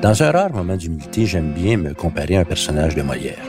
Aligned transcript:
Dans 0.00 0.22
un 0.22 0.30
rare 0.30 0.50
moment 0.50 0.76
d'humilité, 0.76 1.26
j'aime 1.26 1.52
bien 1.52 1.76
me 1.76 1.92
comparer 1.92 2.36
à 2.36 2.40
un 2.40 2.44
personnage 2.44 2.94
de 2.94 3.02
Molière. 3.02 3.44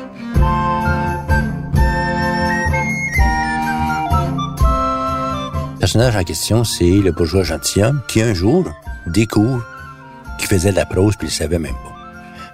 Le 5.75 5.79
personnage 5.79 6.17
en 6.17 6.23
question, 6.25 6.65
c'est 6.65 6.99
le 6.99 7.13
bourgeois 7.13 7.43
gentilhomme 7.43 8.01
qui 8.09 8.21
un 8.21 8.33
jour 8.33 8.65
découvre 9.05 9.65
qu'il 10.37 10.49
faisait 10.49 10.71
de 10.71 10.75
la 10.75 10.85
prose 10.85 11.15
puis 11.15 11.27
il 11.27 11.31
le 11.31 11.35
savait 11.35 11.59
même 11.59 11.71
pas. 11.71 11.95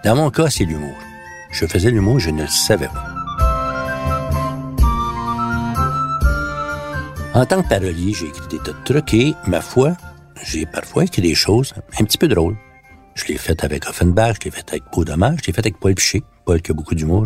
Dans 0.04 0.16
mon 0.16 0.30
cas, 0.30 0.52
c'est 0.52 0.66
l'humour. 0.66 0.95
Je 1.52 1.66
faisais 1.66 1.89
l'humour, 1.89 2.20
je 2.20 2.30
ne 2.30 2.43
le 2.43 2.48
savais 2.48 2.88
pas. 2.88 3.12
En 7.36 7.47
tant 7.47 7.63
que 7.63 7.68
parolier, 7.68 8.13
j'ai 8.13 8.27
écrit 8.27 8.47
des 8.47 8.59
tas 8.59 8.73
de 8.73 8.84
trucs 8.86 9.11
et, 9.16 9.34
ma 9.47 9.59
foi, 9.59 9.98
j'ai 10.44 10.67
parfois 10.67 11.05
écrit 11.05 11.23
des 11.23 11.34
choses 11.34 11.73
un 11.99 12.03
petit 12.03 12.20
peu 12.20 12.27
drôles. 12.27 12.55
Je 13.16 13.25
l'ai 13.25 13.39
fait 13.39 13.63
avec 13.63 13.89
Offenbach, 13.89 14.35
je 14.39 14.45
l'ai 14.45 14.52
fait 14.52 14.70
avec 14.70 14.84
Beau 14.94 15.03
Dommage, 15.03 15.39
je 15.41 15.48
l'ai 15.48 15.53
fait 15.53 15.61
avec 15.61 15.80
Paul 15.80 15.95
Piché, 15.95 16.22
Paul 16.45 16.61
qui 16.61 16.70
a 16.70 16.75
beaucoup 16.75 16.94
d'humour. 16.94 17.25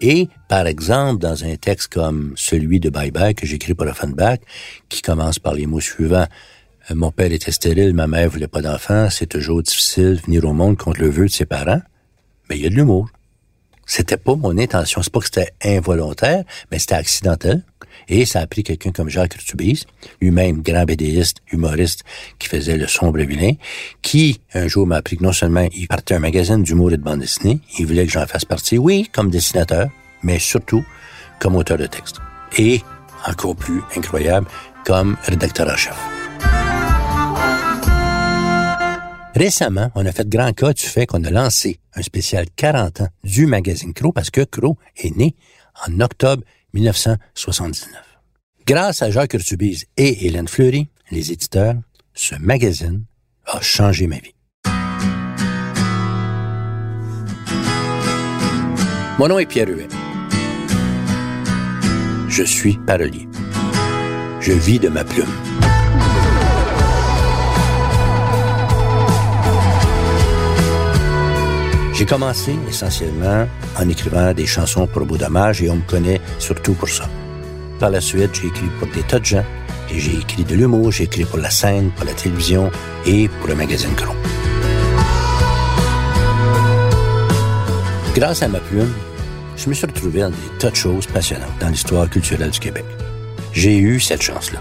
Et, 0.00 0.28
par 0.48 0.66
exemple, 0.66 1.20
dans 1.20 1.44
un 1.44 1.54
texte 1.54 1.92
comme 1.92 2.32
celui 2.34 2.80
de 2.80 2.90
Bye 2.90 3.12
Bye 3.12 3.36
que 3.36 3.46
j'écris 3.46 3.74
pour 3.74 3.86
Offenbach, 3.86 4.40
qui 4.88 5.00
commence 5.00 5.38
par 5.38 5.54
les 5.54 5.66
mots 5.66 5.80
suivants. 5.80 6.26
Mon 6.92 7.12
père 7.12 7.30
était 7.30 7.52
stérile, 7.52 7.94
ma 7.94 8.08
mère 8.08 8.28
voulait 8.28 8.48
pas 8.48 8.62
d'enfant, 8.62 9.10
c'est 9.10 9.26
toujours 9.26 9.62
difficile 9.62 10.20
venir 10.24 10.44
au 10.44 10.54
monde 10.54 10.76
contre 10.76 11.00
le 11.00 11.08
vœu 11.08 11.26
de 11.26 11.30
ses 11.30 11.46
parents. 11.46 11.82
Mais 12.50 12.56
il 12.56 12.62
y 12.62 12.66
a 12.66 12.70
de 12.70 12.74
l'humour. 12.74 13.08
C'était 13.86 14.16
pas 14.16 14.34
mon 14.34 14.58
intention. 14.58 15.00
C'est 15.02 15.12
pas 15.12 15.20
que 15.20 15.26
c'était 15.26 15.52
involontaire, 15.64 16.44
mais 16.70 16.78
c'était 16.78 16.96
accidentel. 16.96 17.62
Et 18.08 18.24
ça 18.24 18.40
a 18.40 18.46
pris 18.46 18.62
quelqu'un 18.62 18.92
comme 18.92 19.08
Jacques 19.08 19.34
Urtubise, 19.36 19.84
lui-même 20.20 20.62
grand 20.62 20.84
bédéiste, 20.84 21.38
humoriste, 21.50 22.04
qui 22.38 22.48
faisait 22.48 22.76
le 22.76 22.86
sombre 22.86 23.20
vilain, 23.20 23.52
qui, 24.02 24.40
un 24.54 24.68
jour, 24.68 24.86
m'a 24.86 24.96
appris 24.96 25.16
que 25.16 25.24
non 25.24 25.32
seulement 25.32 25.66
il 25.74 25.88
partait 25.88 26.14
un 26.14 26.20
magazine 26.20 26.62
d'humour 26.62 26.92
et 26.92 26.98
de 26.98 27.02
bande 27.02 27.20
dessinée, 27.20 27.60
il 27.78 27.86
voulait 27.86 28.06
que 28.06 28.12
j'en 28.12 28.26
fasse 28.26 28.44
partie, 28.44 28.78
oui, 28.78 29.08
comme 29.12 29.30
dessinateur, 29.30 29.88
mais 30.22 30.38
surtout 30.38 30.84
comme 31.40 31.56
auteur 31.56 31.78
de 31.78 31.86
texte. 31.86 32.16
Et, 32.58 32.80
encore 33.26 33.56
plus 33.56 33.80
incroyable, 33.96 34.46
comme 34.84 35.16
rédacteur 35.24 35.68
en 35.68 35.76
chef. 35.76 36.15
Récemment, 39.36 39.90
on 39.94 40.06
a 40.06 40.12
fait 40.12 40.26
grand 40.26 40.54
cas 40.54 40.72
du 40.72 40.82
fait 40.82 41.04
qu'on 41.04 41.22
a 41.22 41.30
lancé 41.30 41.78
un 41.94 42.00
spécial 42.00 42.46
40 42.56 43.02
ans 43.02 43.08
du 43.22 43.46
magazine 43.46 43.92
Crow 43.92 44.10
parce 44.10 44.30
que 44.30 44.40
Crow 44.40 44.78
est 44.96 45.14
né 45.14 45.36
en 45.86 46.00
octobre 46.00 46.42
1979. 46.72 47.92
Grâce 48.66 49.02
à 49.02 49.10
Jacques 49.10 49.34
Urtubise 49.34 49.84
et 49.98 50.26
Hélène 50.26 50.48
Fleury, 50.48 50.88
les 51.10 51.32
éditeurs, 51.32 51.74
ce 52.14 52.34
magazine 52.36 53.04
a 53.44 53.60
changé 53.60 54.06
ma 54.06 54.16
vie. 54.16 54.32
Mon 59.18 59.28
nom 59.28 59.38
est 59.38 59.44
Pierre 59.44 59.68
Huet. 59.68 59.88
Je 62.30 62.42
suis 62.42 62.78
parolier. 62.86 63.28
Je 64.40 64.52
vis 64.52 64.78
de 64.78 64.88
ma 64.88 65.04
plume. 65.04 65.26
J'ai 71.96 72.04
commencé 72.04 72.54
essentiellement 72.68 73.46
en 73.80 73.88
écrivant 73.88 74.34
des 74.34 74.44
chansons 74.44 74.86
pour 74.86 75.06
Beau 75.06 75.16
Dommage 75.16 75.62
et 75.62 75.70
on 75.70 75.76
me 75.76 75.80
connaît 75.80 76.20
surtout 76.38 76.74
pour 76.74 76.90
ça. 76.90 77.08
Par 77.80 77.88
la 77.88 78.02
suite, 78.02 78.34
j'ai 78.34 78.48
écrit 78.48 78.66
pour 78.78 78.86
des 78.88 79.02
tas 79.02 79.18
de 79.18 79.24
gens 79.24 79.44
et 79.90 79.98
j'ai 79.98 80.18
écrit 80.18 80.44
de 80.44 80.54
l'humour, 80.54 80.92
j'ai 80.92 81.04
écrit 81.04 81.24
pour 81.24 81.38
la 81.38 81.48
scène, 81.48 81.90
pour 81.92 82.04
la 82.04 82.12
télévision 82.12 82.70
et 83.06 83.28
pour 83.28 83.48
le 83.48 83.54
magazine 83.54 83.94
Cron. 83.94 84.14
Grâce 88.14 88.42
à 88.42 88.48
ma 88.48 88.60
plume, 88.60 88.92
je 89.56 89.66
me 89.70 89.72
suis 89.72 89.86
retrouvé 89.86 90.20
dans 90.20 90.28
des 90.28 90.36
tas 90.58 90.70
de 90.70 90.76
choses 90.76 91.06
passionnantes 91.06 91.58
dans 91.60 91.68
l'histoire 91.68 92.10
culturelle 92.10 92.50
du 92.50 92.60
Québec. 92.60 92.84
J'ai 93.54 93.78
eu 93.78 94.00
cette 94.00 94.20
chance-là 94.20 94.60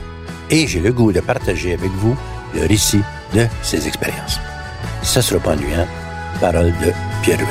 et 0.50 0.68
j'ai 0.68 0.80
le 0.80 0.94
goût 0.94 1.12
de 1.12 1.20
partager 1.20 1.74
avec 1.74 1.92
vous 1.98 2.16
le 2.54 2.66
récit 2.66 3.02
de 3.34 3.46
ces 3.62 3.90
expériences. 3.90 4.40
Ça 5.04 5.22
sera 5.22 5.42
pas 5.42 5.52
ennuyant. 5.52 5.86
Parole 6.40 6.72
de 6.72 6.92
Pierre 7.22 7.40
Huet. 7.40 7.48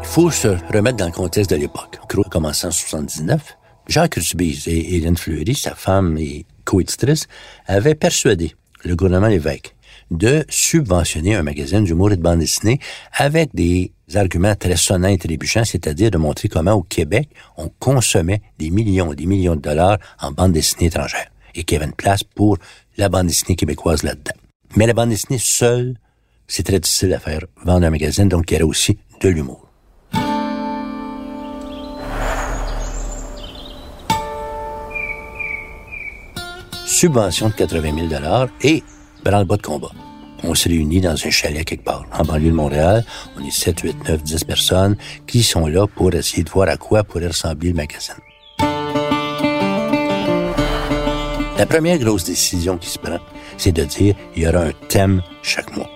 Il 0.00 0.06
faut 0.06 0.30
se 0.30 0.48
remettre 0.72 0.96
dans 0.98 1.06
le 1.06 1.12
contexte 1.12 1.50
de 1.50 1.56
l'époque. 1.56 1.98
Crow 2.08 2.22
a 2.26 2.28
commencé 2.28 2.66
en 2.66 2.70
79. 2.70 3.56
Jacques 3.88 4.16
Urtubise 4.16 4.68
et 4.68 4.96
Hélène 4.96 5.16
Fleury, 5.16 5.54
sa 5.54 5.74
femme 5.74 6.16
et 6.18 6.44
coéditrice, 6.64 7.26
avaient 7.66 7.94
persuadé 7.94 8.54
le 8.84 8.94
gouvernement 8.94 9.28
Lévesque 9.28 9.74
de 10.10 10.44
subventionner 10.48 11.34
un 11.34 11.42
magazine 11.42 11.84
d'humour 11.84 12.12
et 12.12 12.16
de 12.16 12.22
bande 12.22 12.40
dessinée 12.40 12.78
avec 13.12 13.54
des 13.54 13.92
arguments 14.16 14.54
très 14.54 14.76
sonnants 14.76 15.08
et 15.08 15.18
trébuchants, 15.18 15.64
c'est-à-dire 15.64 16.10
de 16.10 16.18
montrer 16.18 16.48
comment 16.48 16.72
au 16.72 16.82
Québec, 16.82 17.28
on 17.56 17.68
consommait 17.78 18.42
des 18.58 18.70
millions 18.70 19.12
et 19.12 19.16
des 19.16 19.26
millions 19.26 19.56
de 19.56 19.60
dollars 19.60 19.98
en 20.20 20.32
bande 20.32 20.52
dessinée 20.52 20.86
étrangère 20.86 21.30
et 21.54 21.64
qu'il 21.64 21.76
y 21.76 21.80
avait 21.80 21.86
une 21.86 21.96
place 21.96 22.24
pour 22.24 22.58
la 22.96 23.08
bande 23.08 23.26
dessinée 23.26 23.56
québécoise 23.56 24.02
là-dedans. 24.02 24.34
Mais 24.76 24.86
la 24.86 24.94
bande 24.94 25.10
dessinée 25.10 25.38
seule, 25.38 25.96
c'est 26.46 26.62
très 26.62 26.80
difficile 26.80 27.12
à 27.14 27.18
faire 27.18 27.40
vendre 27.64 27.86
un 27.86 27.90
magazine, 27.90 28.28
donc 28.28 28.50
il 28.50 28.54
y 28.54 28.56
avait 28.56 28.64
aussi 28.64 28.98
de 29.20 29.28
l'humour. 29.28 29.68
Subvention 36.86 37.48
de 37.48 37.54
80 37.54 38.08
000 38.08 38.22
et 38.62 38.82
branle-bas 39.24 39.56
de 39.56 39.62
combat. 39.62 39.90
On 40.44 40.54
se 40.54 40.68
réunit 40.68 41.00
dans 41.00 41.12
un 41.12 41.30
chalet 41.30 41.64
quelque 41.64 41.84
part, 41.84 42.04
en 42.12 42.24
banlieue 42.24 42.50
de 42.50 42.54
Montréal. 42.54 43.04
On 43.38 43.44
est 43.44 43.50
7, 43.50 43.80
8, 43.80 44.08
9, 44.08 44.22
10 44.22 44.44
personnes 44.44 44.96
qui 45.26 45.42
sont 45.42 45.66
là 45.66 45.86
pour 45.86 46.12
essayer 46.14 46.42
de 46.42 46.50
voir 46.50 46.68
à 46.68 46.76
quoi 46.76 47.04
pourrait 47.04 47.28
ressembler 47.28 47.68
le 47.68 47.76
magazine. 47.76 48.14
La 51.58 51.66
première 51.66 51.98
grosse 51.98 52.24
décision 52.24 52.76
qui 52.76 52.88
se 52.88 52.98
prend, 52.98 53.18
c'est 53.56 53.72
de 53.72 53.84
dire 53.84 54.14
il 54.34 54.42
y 54.42 54.48
aura 54.48 54.64
un 54.64 54.72
thème 54.88 55.22
chaque 55.42 55.76
mois. 55.76 55.88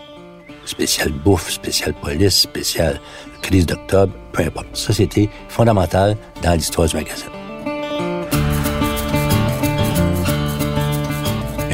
Spécial 0.64 1.10
bouffe, 1.10 1.50
spécial 1.50 1.94
police, 1.94 2.40
spécial 2.40 3.00
crise 3.42 3.66
d'octobre, 3.66 4.12
peu 4.32 4.42
importe. 4.42 4.68
Ça, 4.74 4.92
c'était 4.92 5.28
fondamental 5.48 6.16
dans 6.42 6.54
l'histoire 6.54 6.88
du 6.88 6.96
magazine. 6.96 7.35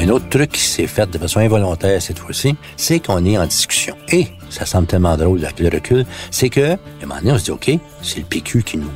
Un 0.03 0.09
autre 0.09 0.27
truc 0.27 0.51
qui 0.51 0.59
s'est 0.59 0.85
fait 0.85 1.09
de 1.09 1.17
façon 1.17 1.39
involontaire 1.39 2.01
cette 2.01 2.19
fois-ci, 2.19 2.57
c'est 2.75 2.99
qu'on 2.99 3.23
est 3.23 3.37
en 3.37 3.45
discussion. 3.45 3.95
Et, 4.11 4.27
ça 4.49 4.65
semble 4.65 4.85
tellement 4.85 5.15
drôle 5.15 5.45
avec 5.45 5.61
le 5.61 5.69
recul, 5.69 6.05
c'est 6.29 6.49
que, 6.49 6.71
à 6.71 6.77
un 7.01 7.05
moment 7.05 7.21
donné, 7.21 7.31
on 7.31 7.37
se 7.37 7.45
dit, 7.45 7.51
OK, 7.51 7.71
c'est 8.01 8.17
le 8.17 8.25
PQ 8.25 8.63
qui 8.63 8.77
nous 8.77 8.91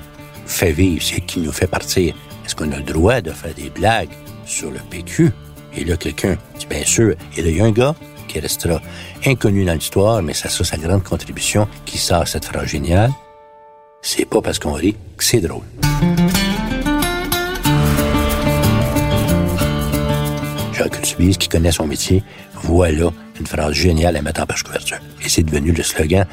fait 0.45 0.73
vivre, 0.73 1.01
c'est 1.01 1.21
qui 1.21 1.39
nous 1.39 1.53
fait 1.53 1.67
partir. 1.67 2.13
Est-ce 2.45 2.57
qu'on 2.57 2.69
a 2.73 2.75
le 2.75 2.83
droit 2.83 3.21
de 3.21 3.31
faire 3.31 3.53
des 3.53 3.69
blagues 3.69 4.09
sur 4.45 4.69
le 4.69 4.79
PQ? 4.89 5.31
Et 5.77 5.85
là, 5.85 5.95
quelqu'un 5.95 6.35
dit, 6.59 6.65
bien 6.65 6.83
sûr. 6.83 7.15
Et 7.37 7.41
là, 7.41 7.49
il 7.51 7.55
y 7.55 7.61
a 7.61 7.63
un 7.63 7.71
gars 7.71 7.95
qui 8.27 8.41
restera 8.41 8.81
inconnu 9.25 9.63
dans 9.63 9.75
l'histoire, 9.75 10.21
mais 10.21 10.33
ça 10.33 10.49
sera 10.49 10.65
sa 10.65 10.75
grande 10.75 11.03
contribution 11.03 11.69
qui 11.85 11.97
sort 11.97 12.27
cette 12.27 12.43
phrase 12.43 12.65
géniale. 12.65 13.11
C'est 14.01 14.25
pas 14.25 14.41
parce 14.41 14.59
qu'on 14.59 14.73
rit 14.73 14.97
que 15.15 15.23
c'est 15.23 15.39
drôle. 15.39 15.63
Qui 21.17 21.49
connaît 21.49 21.71
son 21.71 21.87
métier, 21.87 22.23
voilà 22.53 23.09
une 23.39 23.47
phrase 23.47 23.73
géniale 23.73 24.15
à 24.15 24.21
mettre 24.21 24.41
en 24.41 24.45
page 24.45 24.63
couverture. 24.63 24.97
Et 25.23 25.29
c'est 25.29 25.43
devenu 25.43 25.71
le 25.71 25.83
slogan 25.83 26.25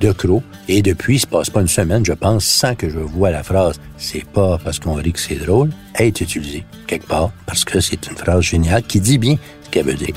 de 0.00 0.12
Crow. 0.12 0.42
Et 0.68 0.82
depuis, 0.82 1.16
il 1.16 1.20
se 1.20 1.26
passe 1.26 1.48
pas 1.48 1.60
une 1.60 1.68
semaine, 1.68 2.04
je 2.04 2.12
pense, 2.12 2.44
sans 2.44 2.74
que 2.74 2.88
je 2.88 2.98
vois 2.98 3.30
la 3.30 3.42
phrase 3.42 3.80
«c'est 3.96 4.24
pas 4.24 4.58
parce 4.62 4.78
qu'on 4.78 4.94
rit 4.94 5.12
que 5.12 5.20
c'est 5.20 5.36
drôle» 5.36 5.70
être 5.98 6.20
utilisée 6.20 6.64
quelque 6.86 7.06
part, 7.06 7.30
parce 7.46 7.64
que 7.64 7.80
c'est 7.80 8.06
une 8.08 8.16
phrase 8.16 8.42
géniale 8.42 8.82
qui 8.82 9.00
dit 9.00 9.18
bien 9.18 9.36
ce 9.64 9.70
qu'elle 9.70 9.86
veut 9.86 9.94
dire. 9.94 10.14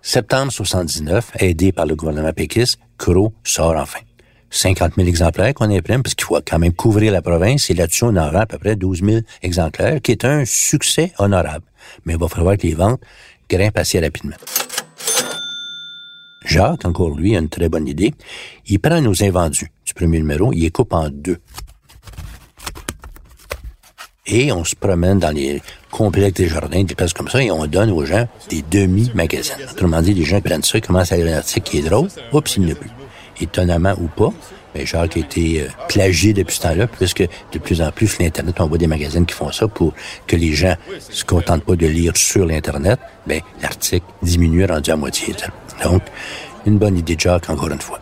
Septembre 0.00 0.50
79, 0.50 1.32
aidé 1.38 1.72
par 1.72 1.86
le 1.86 1.94
gouvernement 1.94 2.32
péquiste, 2.32 2.78
Crow 2.98 3.32
sort 3.44 3.76
enfin. 3.76 4.00
50 4.50 4.94
000 4.96 5.08
exemplaires 5.08 5.54
qu'on 5.54 5.70
imprime, 5.70 6.02
parce 6.02 6.14
qu'il 6.14 6.24
faut 6.24 6.38
quand 6.46 6.58
même 6.58 6.72
couvrir 6.72 7.12
la 7.12 7.22
province, 7.22 7.70
et 7.70 7.74
là-dessus, 7.74 8.04
on 8.04 8.16
en 8.16 8.30
vend 8.30 8.40
à 8.40 8.46
peu 8.46 8.58
près 8.58 8.76
12 8.76 9.02
000 9.04 9.20
exemplaires, 9.42 10.00
qui 10.00 10.12
est 10.12 10.24
un 10.24 10.44
succès 10.44 11.12
honorable. 11.18 11.64
Mais 12.04 12.14
il 12.14 12.18
va 12.18 12.28
falloir 12.28 12.56
que 12.56 12.66
les 12.66 12.74
ventes 12.74 13.00
grimpent 13.48 13.78
assez 13.78 14.00
rapidement. 14.00 14.36
Jacques, 16.44 16.84
encore 16.84 17.10
lui, 17.10 17.36
a 17.36 17.38
une 17.38 17.48
très 17.48 17.68
bonne 17.68 17.86
idée. 17.86 18.14
Il 18.66 18.80
prend 18.80 19.00
nos 19.00 19.22
invendus 19.22 19.70
du 19.86 19.94
premier 19.94 20.18
numéro, 20.18 20.52
il 20.52 20.62
les 20.62 20.70
coupe 20.70 20.92
en 20.92 21.08
deux. 21.10 21.38
Et 24.26 24.52
on 24.52 24.64
se 24.64 24.76
promène 24.76 25.18
dans 25.18 25.34
les 25.34 25.60
complexes 25.90 26.34
des 26.34 26.48
jardins, 26.48 26.84
des 26.84 26.94
places 26.94 27.12
comme 27.12 27.28
ça, 27.28 27.42
et 27.42 27.50
on 27.50 27.66
donne 27.66 27.90
aux 27.90 28.04
gens 28.04 28.28
des 28.48 28.62
demi-magazines. 28.62 29.54
Autrement 29.70 30.00
dit, 30.02 30.14
les 30.14 30.24
gens 30.24 30.40
prennent 30.40 30.62
ça, 30.62 30.80
commencent 30.80 31.12
à 31.12 31.16
lire 31.16 31.34
un 31.34 31.38
article 31.38 31.68
qui 31.68 31.78
est 31.78 31.82
drôle, 31.82 32.08
oups, 32.32 32.56
il 32.56 32.64
n'y 32.64 32.72
a 32.72 32.74
plus. 32.74 32.90
Étonnamment 33.40 33.94
ou 33.98 34.06
pas, 34.08 34.32
mais 34.74 34.86
Jacques 34.86 35.16
a 35.16 35.20
été 35.20 35.62
euh, 35.62 35.68
plagié 35.88 36.32
depuis 36.32 36.56
ce 36.56 36.62
temps-là, 36.62 36.86
puisque 36.86 37.26
de 37.52 37.58
plus 37.58 37.82
en 37.82 37.90
plus, 37.90 38.18
l'Internet, 38.18 38.60
on 38.60 38.66
voit 38.66 38.78
des 38.78 38.86
magazines 38.86 39.26
qui 39.26 39.34
font 39.34 39.50
ça 39.50 39.66
pour 39.66 39.94
que 40.26 40.36
les 40.36 40.52
gens 40.52 40.74
se 41.08 41.24
contentent 41.24 41.64
pas 41.64 41.76
de 41.76 41.86
lire 41.86 42.16
sur 42.16 42.46
l'Internet, 42.46 43.00
ben, 43.26 43.40
l'article 43.62 44.06
diminue 44.22 44.64
rendu 44.64 44.90
à 44.90 44.96
moitié. 44.96 45.34
Donc, 45.82 46.02
une 46.66 46.78
bonne 46.78 46.98
idée 46.98 47.16
de 47.16 47.20
Jacques, 47.20 47.48
encore 47.50 47.70
une 47.70 47.80
fois. 47.80 47.98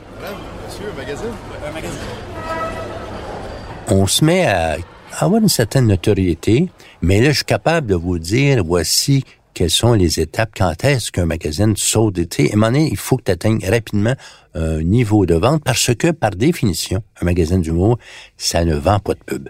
On 3.90 4.06
se 4.06 4.24
met 4.24 4.46
à 4.46 4.76
avoir 5.18 5.40
une 5.40 5.48
certaine 5.48 5.86
notoriété, 5.86 6.68
mais 7.00 7.20
là, 7.20 7.30
je 7.30 7.36
suis 7.36 7.44
capable 7.44 7.86
de 7.86 7.94
vous 7.94 8.18
dire, 8.18 8.62
voici 8.64 9.24
quelles 9.58 9.70
sont 9.70 9.94
les 9.94 10.20
étapes, 10.20 10.52
quand 10.56 10.84
est-ce 10.84 11.10
qu'un 11.10 11.26
magazine 11.26 11.74
saute 11.76 12.14
d'été. 12.14 12.52
À 12.52 12.56
donné, 12.56 12.88
il 12.92 12.96
faut 12.96 13.16
que 13.16 13.24
tu 13.24 13.32
atteignes 13.32 13.58
rapidement 13.68 14.14
un 14.54 14.84
niveau 14.84 15.26
de 15.26 15.34
vente 15.34 15.64
parce 15.64 15.92
que, 15.96 16.12
par 16.12 16.30
définition, 16.30 17.02
un 17.20 17.24
magazine 17.24 17.60
d'humour, 17.60 17.98
ça 18.36 18.64
ne 18.64 18.76
vend 18.76 19.00
pas 19.00 19.14
de 19.14 19.18
pub. 19.18 19.48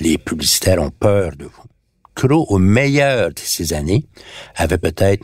Les 0.00 0.16
publicitaires 0.16 0.80
ont 0.80 0.88
peur 0.88 1.32
de 1.36 1.44
vous. 1.44 1.64
Crow, 2.14 2.46
au 2.48 2.56
meilleur 2.56 3.28
de 3.28 3.38
ces 3.38 3.74
années, 3.74 4.06
avait 4.54 4.78
peut-être 4.78 5.22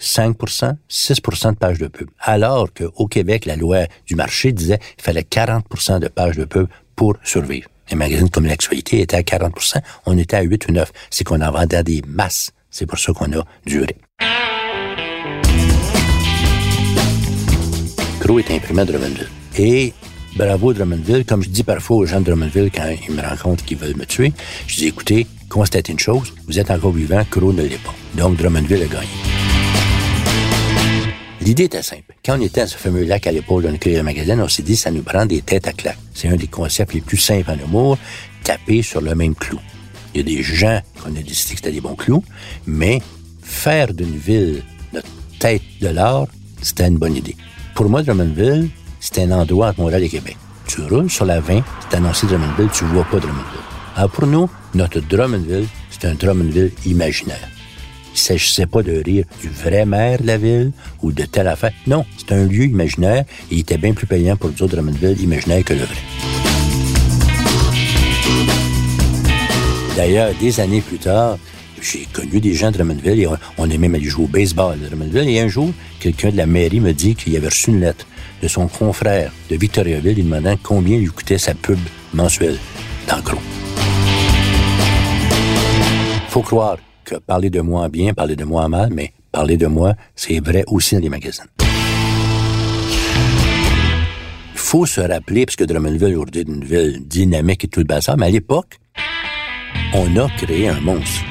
5% 0.00 0.74
6% 0.90 1.50
de 1.52 1.56
pages 1.56 1.78
de 1.78 1.86
pub. 1.86 2.08
Alors 2.18 2.74
qu'au 2.74 3.06
Québec, 3.06 3.46
la 3.46 3.54
loi 3.54 3.86
du 4.04 4.16
marché 4.16 4.50
disait 4.50 4.80
qu'il 4.96 5.04
fallait 5.04 5.20
40% 5.20 6.00
de 6.00 6.08
pages 6.08 6.36
de 6.36 6.44
pub 6.44 6.66
pour 6.96 7.14
survivre. 7.22 7.68
Les 7.88 7.96
magazines 7.96 8.30
comme 8.30 8.46
l'actualité 8.46 9.00
étaient 9.00 9.16
à 9.16 9.22
40% 9.22 9.80
on 10.06 10.18
était 10.18 10.38
à 10.38 10.42
8 10.42 10.70
ou 10.70 10.72
9. 10.72 10.92
C'est 11.10 11.22
qu'on 11.22 11.40
en 11.40 11.52
vendait 11.52 11.84
des 11.84 12.02
masses. 12.04 12.50
C'est 12.74 12.86
pour 12.86 12.98
ça 12.98 13.12
qu'on 13.12 13.32
a 13.32 13.44
duré. 13.64 13.94
Crow 18.18 18.40
est 18.40 18.50
imprimé 18.50 18.82
à 18.82 18.84
Drummondville. 18.84 19.28
Et 19.56 19.92
bravo 20.34 20.72
Drummondville. 20.72 21.24
Comme 21.24 21.44
je 21.44 21.50
dis 21.50 21.62
parfois 21.62 21.98
aux 21.98 22.06
gens 22.06 22.18
de 22.20 22.24
Drummondville 22.24 22.72
quand 22.74 22.92
ils 23.08 23.14
me 23.14 23.22
rencontrent 23.22 23.64
qu'ils 23.64 23.78
veulent 23.78 23.96
me 23.96 24.04
tuer, 24.04 24.32
je 24.66 24.74
dis 24.74 24.86
écoutez, 24.88 25.28
constatez 25.48 25.92
une 25.92 26.00
chose, 26.00 26.34
vous 26.48 26.58
êtes 26.58 26.72
encore 26.72 26.90
vivant, 26.90 27.22
Crow 27.30 27.52
ne 27.52 27.62
l'est 27.62 27.80
pas. 27.80 27.94
Donc 28.16 28.38
Drummondville 28.38 28.82
a 28.82 28.86
gagné. 28.86 29.08
L'idée 31.42 31.64
était 31.64 31.82
simple. 31.82 32.16
Quand 32.24 32.36
on 32.40 32.42
était 32.42 32.62
à 32.62 32.66
ce 32.66 32.76
fameux 32.76 33.04
lac 33.04 33.24
à 33.28 33.30
l'épaule 33.30 33.62
d'un 33.62 33.74
de 33.74 34.00
magazine, 34.00 34.40
on 34.40 34.48
s'est 34.48 34.62
dit, 34.62 34.74
ça 34.74 34.90
nous 34.90 35.02
prend 35.02 35.26
des 35.26 35.42
têtes 35.42 35.68
à 35.68 35.72
claque. 35.72 35.98
C'est 36.12 36.26
un 36.26 36.36
des 36.36 36.48
concepts 36.48 36.92
les 36.92 37.02
plus 37.02 37.18
simples 37.18 37.52
en 37.52 37.56
humour, 37.56 37.98
taper 38.42 38.82
sur 38.82 39.00
le 39.00 39.14
même 39.14 39.36
clou. 39.36 39.60
Il 40.14 40.18
y 40.18 40.20
a 40.20 40.36
des 40.36 40.42
gens 40.42 40.80
qu'on 41.02 41.10
a 41.10 41.22
décidé 41.22 41.54
que 41.54 41.60
c'était 41.60 41.72
des 41.72 41.80
bons 41.80 41.96
clous, 41.96 42.22
mais 42.66 43.00
faire 43.42 43.92
d'une 43.92 44.16
ville 44.16 44.62
notre 44.92 45.08
tête 45.40 45.62
de 45.80 45.88
l'art, 45.88 46.26
c'était 46.62 46.86
une 46.86 46.98
bonne 46.98 47.16
idée. 47.16 47.36
Pour 47.74 47.88
moi, 47.88 48.02
Drummondville, 48.02 48.68
c'était 49.00 49.22
un 49.22 49.32
endroit 49.32 49.70
entre 49.70 49.80
Montréal 49.80 50.04
et 50.04 50.08
Québec. 50.08 50.36
Tu 50.68 50.80
roules 50.82 51.10
sur 51.10 51.24
la 51.24 51.40
20, 51.40 51.62
c'est 51.80 51.96
annoncé 51.96 52.26
Drummondville, 52.26 52.68
tu 52.72 52.84
vois 52.84 53.04
pas 53.04 53.18
Drummondville. 53.18 53.60
Alors 53.96 54.10
pour 54.10 54.26
nous, 54.26 54.48
notre 54.74 55.00
Drummondville, 55.00 55.66
c'est 55.90 56.06
un 56.06 56.14
Drummondville 56.14 56.70
imaginaire. 56.86 57.48
Il 58.10 58.14
ne 58.14 58.18
s'agissait 58.18 58.66
pas 58.66 58.82
de 58.82 59.02
rire 59.04 59.24
du 59.40 59.48
vrai 59.48 59.84
maire 59.84 60.20
de 60.20 60.26
la 60.28 60.38
ville 60.38 60.70
ou 61.02 61.10
de 61.10 61.24
telle 61.24 61.48
affaire. 61.48 61.72
Non, 61.88 62.06
c'est 62.16 62.32
un 62.32 62.44
lieu 62.44 62.64
imaginaire 62.64 63.24
et 63.50 63.54
il 63.54 63.60
était 63.60 63.78
bien 63.78 63.92
plus 63.92 64.06
payant 64.06 64.36
pour 64.36 64.50
nous 64.50 64.62
autres 64.62 64.76
Drummondville 64.76 65.20
imaginaire 65.20 65.64
que 65.64 65.74
le 65.74 65.80
vrai. 65.80 66.53
D'ailleurs, 69.96 70.32
des 70.40 70.58
années 70.58 70.80
plus 70.80 70.98
tard, 70.98 71.38
j'ai 71.80 72.06
connu 72.12 72.40
des 72.40 72.52
gens 72.52 72.72
de 72.72 72.76
Drummondville 72.78 73.20
et 73.20 73.28
on, 73.58 73.70
est 73.70 73.78
même 73.78 73.94
allé 73.94 74.04
jouer 74.04 74.24
au 74.24 74.28
baseball 74.28 74.76
de 74.80 74.88
Drummondville. 74.88 75.28
Et 75.28 75.38
un 75.38 75.46
jour, 75.46 75.70
quelqu'un 76.00 76.30
de 76.30 76.36
la 76.36 76.46
mairie 76.46 76.80
me 76.80 76.92
dit 76.92 77.14
qu'il 77.14 77.36
avait 77.36 77.46
reçu 77.46 77.70
une 77.70 77.80
lettre 77.80 78.04
de 78.42 78.48
son 78.48 78.66
confrère 78.66 79.30
de 79.50 79.56
Victoriaville 79.56 80.16
lui 80.16 80.24
demandant 80.24 80.56
combien 80.60 80.98
lui 80.98 81.06
coûtait 81.06 81.38
sa 81.38 81.54
pub 81.54 81.78
mensuelle 82.12 82.58
dans 83.08 83.20
gros. 83.20 83.38
Faut 86.28 86.42
croire 86.42 86.78
que 87.04 87.14
parler 87.16 87.50
de 87.50 87.60
moi 87.60 87.82
en 87.82 87.88
bien, 87.88 88.14
parler 88.14 88.34
de 88.34 88.44
moi 88.44 88.68
mal, 88.68 88.90
mais 88.92 89.12
parler 89.30 89.56
de 89.56 89.68
moi, 89.68 89.94
c'est 90.16 90.40
vrai 90.44 90.64
aussi 90.66 90.96
dans 90.96 91.02
les 91.02 91.08
magasins. 91.08 91.44
Il 94.54 94.58
faut 94.58 94.86
se 94.86 95.00
rappeler, 95.00 95.46
parce 95.46 95.54
que 95.54 95.62
Drummondville 95.62 96.18
est 96.34 96.42
une 96.48 96.64
ville 96.64 97.06
dynamique 97.06 97.64
et 97.64 97.68
tout 97.68 97.78
le 97.78 97.86
bazar, 97.86 98.16
mais 98.16 98.26
à 98.26 98.30
l'époque, 98.30 98.80
on 99.92 100.16
a 100.16 100.28
créé 100.36 100.68
un 100.68 100.80
monstre. 100.80 101.24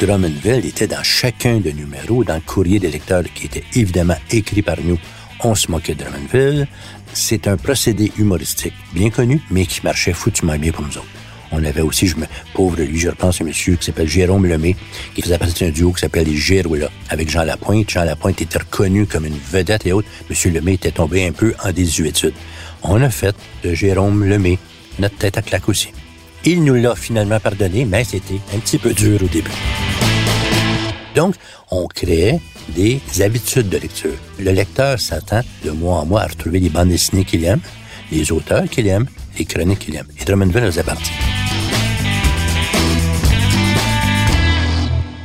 Drummondville 0.00 0.66
était 0.66 0.86
dans 0.86 1.02
chacun 1.02 1.58
des 1.58 1.72
numéros, 1.72 2.22
dans 2.22 2.34
le 2.34 2.40
courrier 2.40 2.78
des 2.78 2.90
lecteurs 2.90 3.24
qui 3.34 3.46
était 3.46 3.64
évidemment 3.74 4.16
écrit 4.30 4.62
par 4.62 4.76
nous. 4.82 4.98
On 5.42 5.54
se 5.54 5.70
moquait 5.70 5.94
de 5.94 6.04
Drummondville. 6.04 6.66
C'est 7.12 7.48
un 7.48 7.56
procédé 7.56 8.12
humoristique 8.18 8.74
bien 8.92 9.10
connu, 9.10 9.40
mais 9.50 9.64
qui 9.64 9.80
marchait 9.82 10.12
foutument 10.12 10.58
bien 10.58 10.72
pour 10.72 10.84
nous 10.84 10.98
autres. 10.98 11.06
On 11.52 11.64
avait 11.64 11.80
aussi, 11.80 12.08
je 12.08 12.16
me, 12.16 12.26
pauvre 12.52 12.82
lui, 12.82 12.98
je 12.98 13.08
repense 13.08 13.40
un 13.40 13.44
monsieur 13.44 13.76
qui 13.76 13.86
s'appelle 13.86 14.08
Jérôme 14.08 14.46
Lemay, 14.46 14.76
qui 15.14 15.22
faisait 15.22 15.38
partie 15.38 15.64
d'un 15.64 15.70
duo 15.70 15.92
qui 15.92 16.00
s'appelle 16.00 16.26
les 16.26 16.36
Girouilla, 16.36 16.90
avec 17.08 17.30
Jean 17.30 17.44
Lapointe. 17.44 17.88
Jean 17.88 18.04
Lapointe 18.04 18.42
était 18.42 18.58
reconnu 18.58 19.06
comme 19.06 19.24
une 19.24 19.38
vedette 19.50 19.86
et 19.86 19.92
autres. 19.92 20.08
Monsieur 20.28 20.50
Lemay 20.50 20.74
était 20.74 20.90
tombé 20.90 21.26
un 21.26 21.32
peu 21.32 21.54
en 21.64 21.72
désuétude. 21.72 22.34
On 22.82 23.00
a 23.00 23.10
fait 23.10 23.36
de 23.62 23.72
Jérôme 23.72 24.24
Lemay 24.24 24.58
notre 24.98 25.16
tête 25.16 25.38
à 25.38 25.42
claque 25.42 25.68
aussi. 25.68 25.88
Il 26.48 26.62
nous 26.62 26.74
l'a 26.74 26.94
finalement 26.94 27.40
pardonné, 27.40 27.84
mais 27.84 28.04
c'était 28.04 28.40
un 28.54 28.60
petit 28.60 28.78
peu 28.78 28.94
dur 28.94 29.20
au 29.20 29.26
début. 29.26 29.50
Donc, 31.16 31.34
on 31.72 31.88
créait 31.88 32.38
des 32.68 33.00
habitudes 33.20 33.68
de 33.68 33.78
lecture. 33.78 34.14
Le 34.38 34.52
lecteur 34.52 35.00
s'attend 35.00 35.40
de 35.64 35.72
mois 35.72 35.96
en 35.96 36.06
mois 36.06 36.22
à 36.22 36.26
retrouver 36.28 36.60
les 36.60 36.68
bandes 36.68 36.90
dessinées 36.90 37.24
qu'il 37.24 37.44
aime, 37.44 37.58
les 38.12 38.30
auteurs 38.30 38.68
qu'il 38.68 38.86
aime, 38.86 39.06
les 39.36 39.44
chroniques 39.44 39.80
qu'il 39.80 39.96
aime. 39.96 40.06
Et 40.20 40.24
Drummondville 40.24 40.66
faisait 40.66 40.84
partie. 40.84 41.10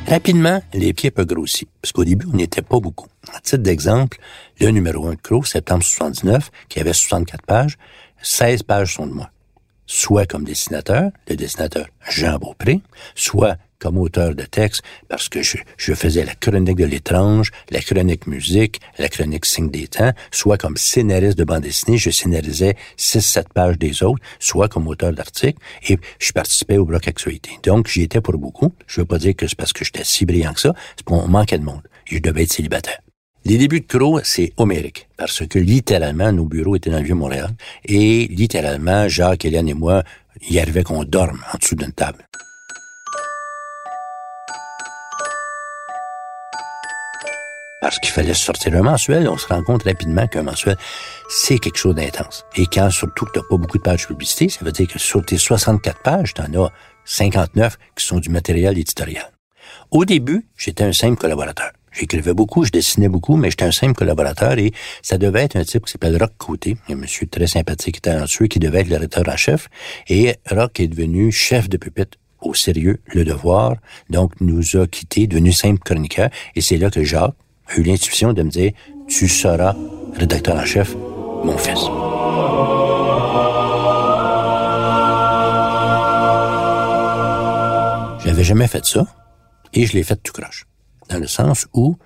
Rapidement, 0.08 0.60
l'équipe 0.74 1.16
a 1.20 1.24
grossi, 1.24 1.68
parce 1.80 1.92
qu'au 1.92 2.04
début, 2.04 2.26
on 2.32 2.36
n'était 2.36 2.62
pas 2.62 2.80
beaucoup. 2.80 3.06
À 3.32 3.38
titre 3.38 3.58
d'exemple, 3.58 4.18
le 4.58 4.70
numéro 4.70 5.06
1 5.06 5.12
de 5.12 5.20
Crow, 5.22 5.44
septembre 5.44 5.84
79, 5.84 6.50
qui 6.68 6.80
avait 6.80 6.92
64 6.92 7.46
pages, 7.46 7.78
16 8.22 8.64
pages 8.64 8.94
sont 8.94 9.06
de 9.06 9.12
moi 9.12 9.31
soit 9.92 10.24
comme 10.24 10.44
dessinateur, 10.44 11.10
le 11.28 11.36
dessinateur 11.36 11.86
Jean 12.08 12.38
Beaupré, 12.38 12.80
soit 13.14 13.58
comme 13.78 13.98
auteur 13.98 14.34
de 14.34 14.44
texte, 14.44 14.82
parce 15.08 15.28
que 15.28 15.42
je, 15.42 15.58
faisais 15.76 16.24
la 16.24 16.34
chronique 16.34 16.78
de 16.78 16.84
l'étrange, 16.84 17.50
la 17.70 17.80
chronique 17.80 18.26
musique, 18.26 18.80
la 18.98 19.08
chronique 19.08 19.44
signe 19.44 19.70
des 19.70 19.88
temps, 19.88 20.12
soit 20.30 20.56
comme 20.56 20.76
scénariste 20.76 21.36
de 21.36 21.44
bande 21.44 21.64
dessinée, 21.64 21.98
je 21.98 22.10
scénarisais 22.10 22.76
6-7 22.96 23.46
pages 23.52 23.78
des 23.78 24.02
autres, 24.02 24.22
soit 24.38 24.68
comme 24.68 24.88
auteur 24.88 25.12
d'articles, 25.12 25.60
et 25.88 25.98
je 26.18 26.32
participais 26.32 26.78
au 26.78 26.86
bloc 26.86 27.06
actualité. 27.06 27.50
Donc, 27.64 27.88
j'y 27.88 28.02
étais 28.02 28.20
pour 28.20 28.38
beaucoup. 28.38 28.72
Je 28.86 29.00
veux 29.00 29.06
pas 29.06 29.18
dire 29.18 29.34
que 29.36 29.46
c'est 29.46 29.58
parce 29.58 29.72
que 29.72 29.84
j'étais 29.84 30.04
si 30.04 30.24
brillant 30.24 30.54
que 30.54 30.60
ça, 30.60 30.74
c'est 30.96 31.04
qu'on 31.04 31.28
manquait 31.28 31.58
de 31.58 31.64
monde, 31.64 31.82
je 32.06 32.18
devais 32.18 32.44
être 32.44 32.52
célibataire. 32.52 33.00
Les 33.44 33.58
débuts 33.58 33.80
de 33.80 33.86
Crow, 33.86 34.20
c'est 34.22 34.52
homérique, 34.56 35.08
parce 35.16 35.44
que 35.44 35.58
littéralement, 35.58 36.30
nos 36.30 36.44
bureaux 36.44 36.76
étaient 36.76 36.90
dans 36.90 36.98
le 36.98 37.04
Vieux-Montréal, 37.04 37.50
et 37.84 38.28
littéralement, 38.28 39.08
Jacques, 39.08 39.44
Hélène 39.44 39.68
et 39.68 39.74
moi, 39.74 40.04
il 40.48 40.56
arrivait 40.60 40.84
qu'on 40.84 41.02
dorme 41.02 41.42
en 41.52 41.58
dessous 41.58 41.74
d'une 41.74 41.90
table. 41.90 42.24
Parce 47.80 47.98
qu'il 47.98 48.12
fallait 48.12 48.32
sortir 48.32 48.76
un 48.76 48.82
mensuel, 48.82 49.28
on 49.28 49.36
se 49.36 49.48
rend 49.48 49.64
compte 49.64 49.82
rapidement 49.82 50.28
qu'un 50.28 50.44
mensuel, 50.44 50.76
c'est 51.28 51.58
quelque 51.58 51.78
chose 51.78 51.96
d'intense. 51.96 52.46
Et 52.54 52.66
quand 52.66 52.90
surtout 52.90 53.24
que 53.24 53.32
t'as 53.32 53.48
pas 53.50 53.56
beaucoup 53.56 53.78
de 53.78 53.82
pages 53.82 54.06
publicité, 54.06 54.48
ça 54.50 54.64
veut 54.64 54.70
dire 54.70 54.86
que 54.86 55.00
sur 55.00 55.26
tes 55.26 55.36
64 55.36 56.00
pages, 56.00 56.34
t'en 56.34 56.44
as 56.44 56.70
59 57.06 57.76
qui 57.96 58.04
sont 58.04 58.20
du 58.20 58.28
matériel 58.28 58.78
éditorial. 58.78 59.32
Au 59.90 60.04
début, 60.04 60.46
j'étais 60.56 60.84
un 60.84 60.92
simple 60.92 61.16
collaborateur. 61.16 61.72
J'écrivais 61.92 62.32
beaucoup, 62.32 62.64
je 62.64 62.70
dessinais 62.70 63.08
beaucoup, 63.08 63.36
mais 63.36 63.50
j'étais 63.50 63.64
un 63.64 63.72
simple 63.72 63.94
collaborateur 63.94 64.58
et 64.58 64.72
ça 65.02 65.18
devait 65.18 65.42
être 65.42 65.56
un 65.56 65.64
type 65.64 65.84
qui 65.84 65.92
s'appelle 65.92 66.16
Rock 66.16 66.32
Côté, 66.38 66.76
un 66.88 66.94
monsieur 66.94 67.26
très 67.26 67.46
sympathique, 67.46 68.00
talentueux, 68.00 68.46
qui 68.46 68.58
devait 68.58 68.80
être 68.80 68.88
le 68.88 68.96
rédacteur 68.96 69.28
en 69.28 69.36
chef. 69.36 69.68
Et 70.08 70.34
Rock 70.50 70.80
est 70.80 70.88
devenu 70.88 71.30
chef 71.30 71.68
de 71.68 71.76
pupitre 71.76 72.18
au 72.40 72.54
sérieux, 72.54 73.00
le 73.06 73.24
devoir, 73.24 73.76
donc 74.10 74.32
nous 74.40 74.76
a 74.76 74.86
quittés, 74.86 75.26
devenu 75.26 75.52
simple 75.52 75.80
chroniqueur. 75.84 76.30
Et 76.56 76.60
c'est 76.60 76.78
là 76.78 76.90
que 76.90 77.04
Jacques 77.04 77.34
a 77.68 77.76
eu 77.76 77.82
l'intuition 77.82 78.32
de 78.32 78.42
me 78.42 78.50
dire, 78.50 78.72
tu 79.06 79.28
seras 79.28 79.76
rédacteur 80.14 80.56
en 80.56 80.64
chef, 80.64 80.96
mon 81.44 81.58
fils. 81.58 81.80
J'avais 88.24 88.44
jamais 88.44 88.66
fait 88.66 88.84
ça 88.84 89.06
et 89.74 89.86
je 89.86 89.92
l'ai 89.92 90.02
fait 90.02 90.16
tout 90.16 90.32
croche 90.32 90.66
dans 91.08 91.18
le 91.18 91.26
sens 91.26 91.66
où, 91.74 91.96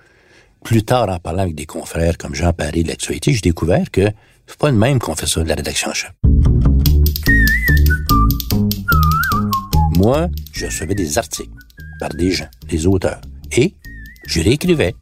plus 0.63 0.83
tard, 0.83 1.09
en 1.09 1.19
parlant 1.19 1.43
avec 1.43 1.55
des 1.55 1.65
confrères 1.65 2.17
comme 2.17 2.35
Jean 2.35 2.53
Paris 2.53 2.83
de 2.83 2.89
l'actualité, 2.89 3.33
j'ai 3.33 3.41
découvert 3.41 3.89
que 3.91 4.09
c'est 4.47 4.57
pas 4.57 4.71
le 4.71 4.77
même 4.77 4.99
qu'on 4.99 5.15
fait 5.15 5.27
ça 5.27 5.43
de 5.43 5.49
la 5.49 5.55
rédaction 5.55 5.89
en 5.89 5.93
chef. 5.93 6.11
Moi, 9.95 10.27
je 10.51 10.65
recevais 10.65 10.95
des 10.95 11.17
articles 11.17 11.51
par 11.99 12.09
des 12.09 12.31
gens, 12.31 12.49
des 12.67 12.85
auteurs. 12.85 13.21
Et 13.51 13.73
je 14.27 14.41
réécrivais. 14.41 14.95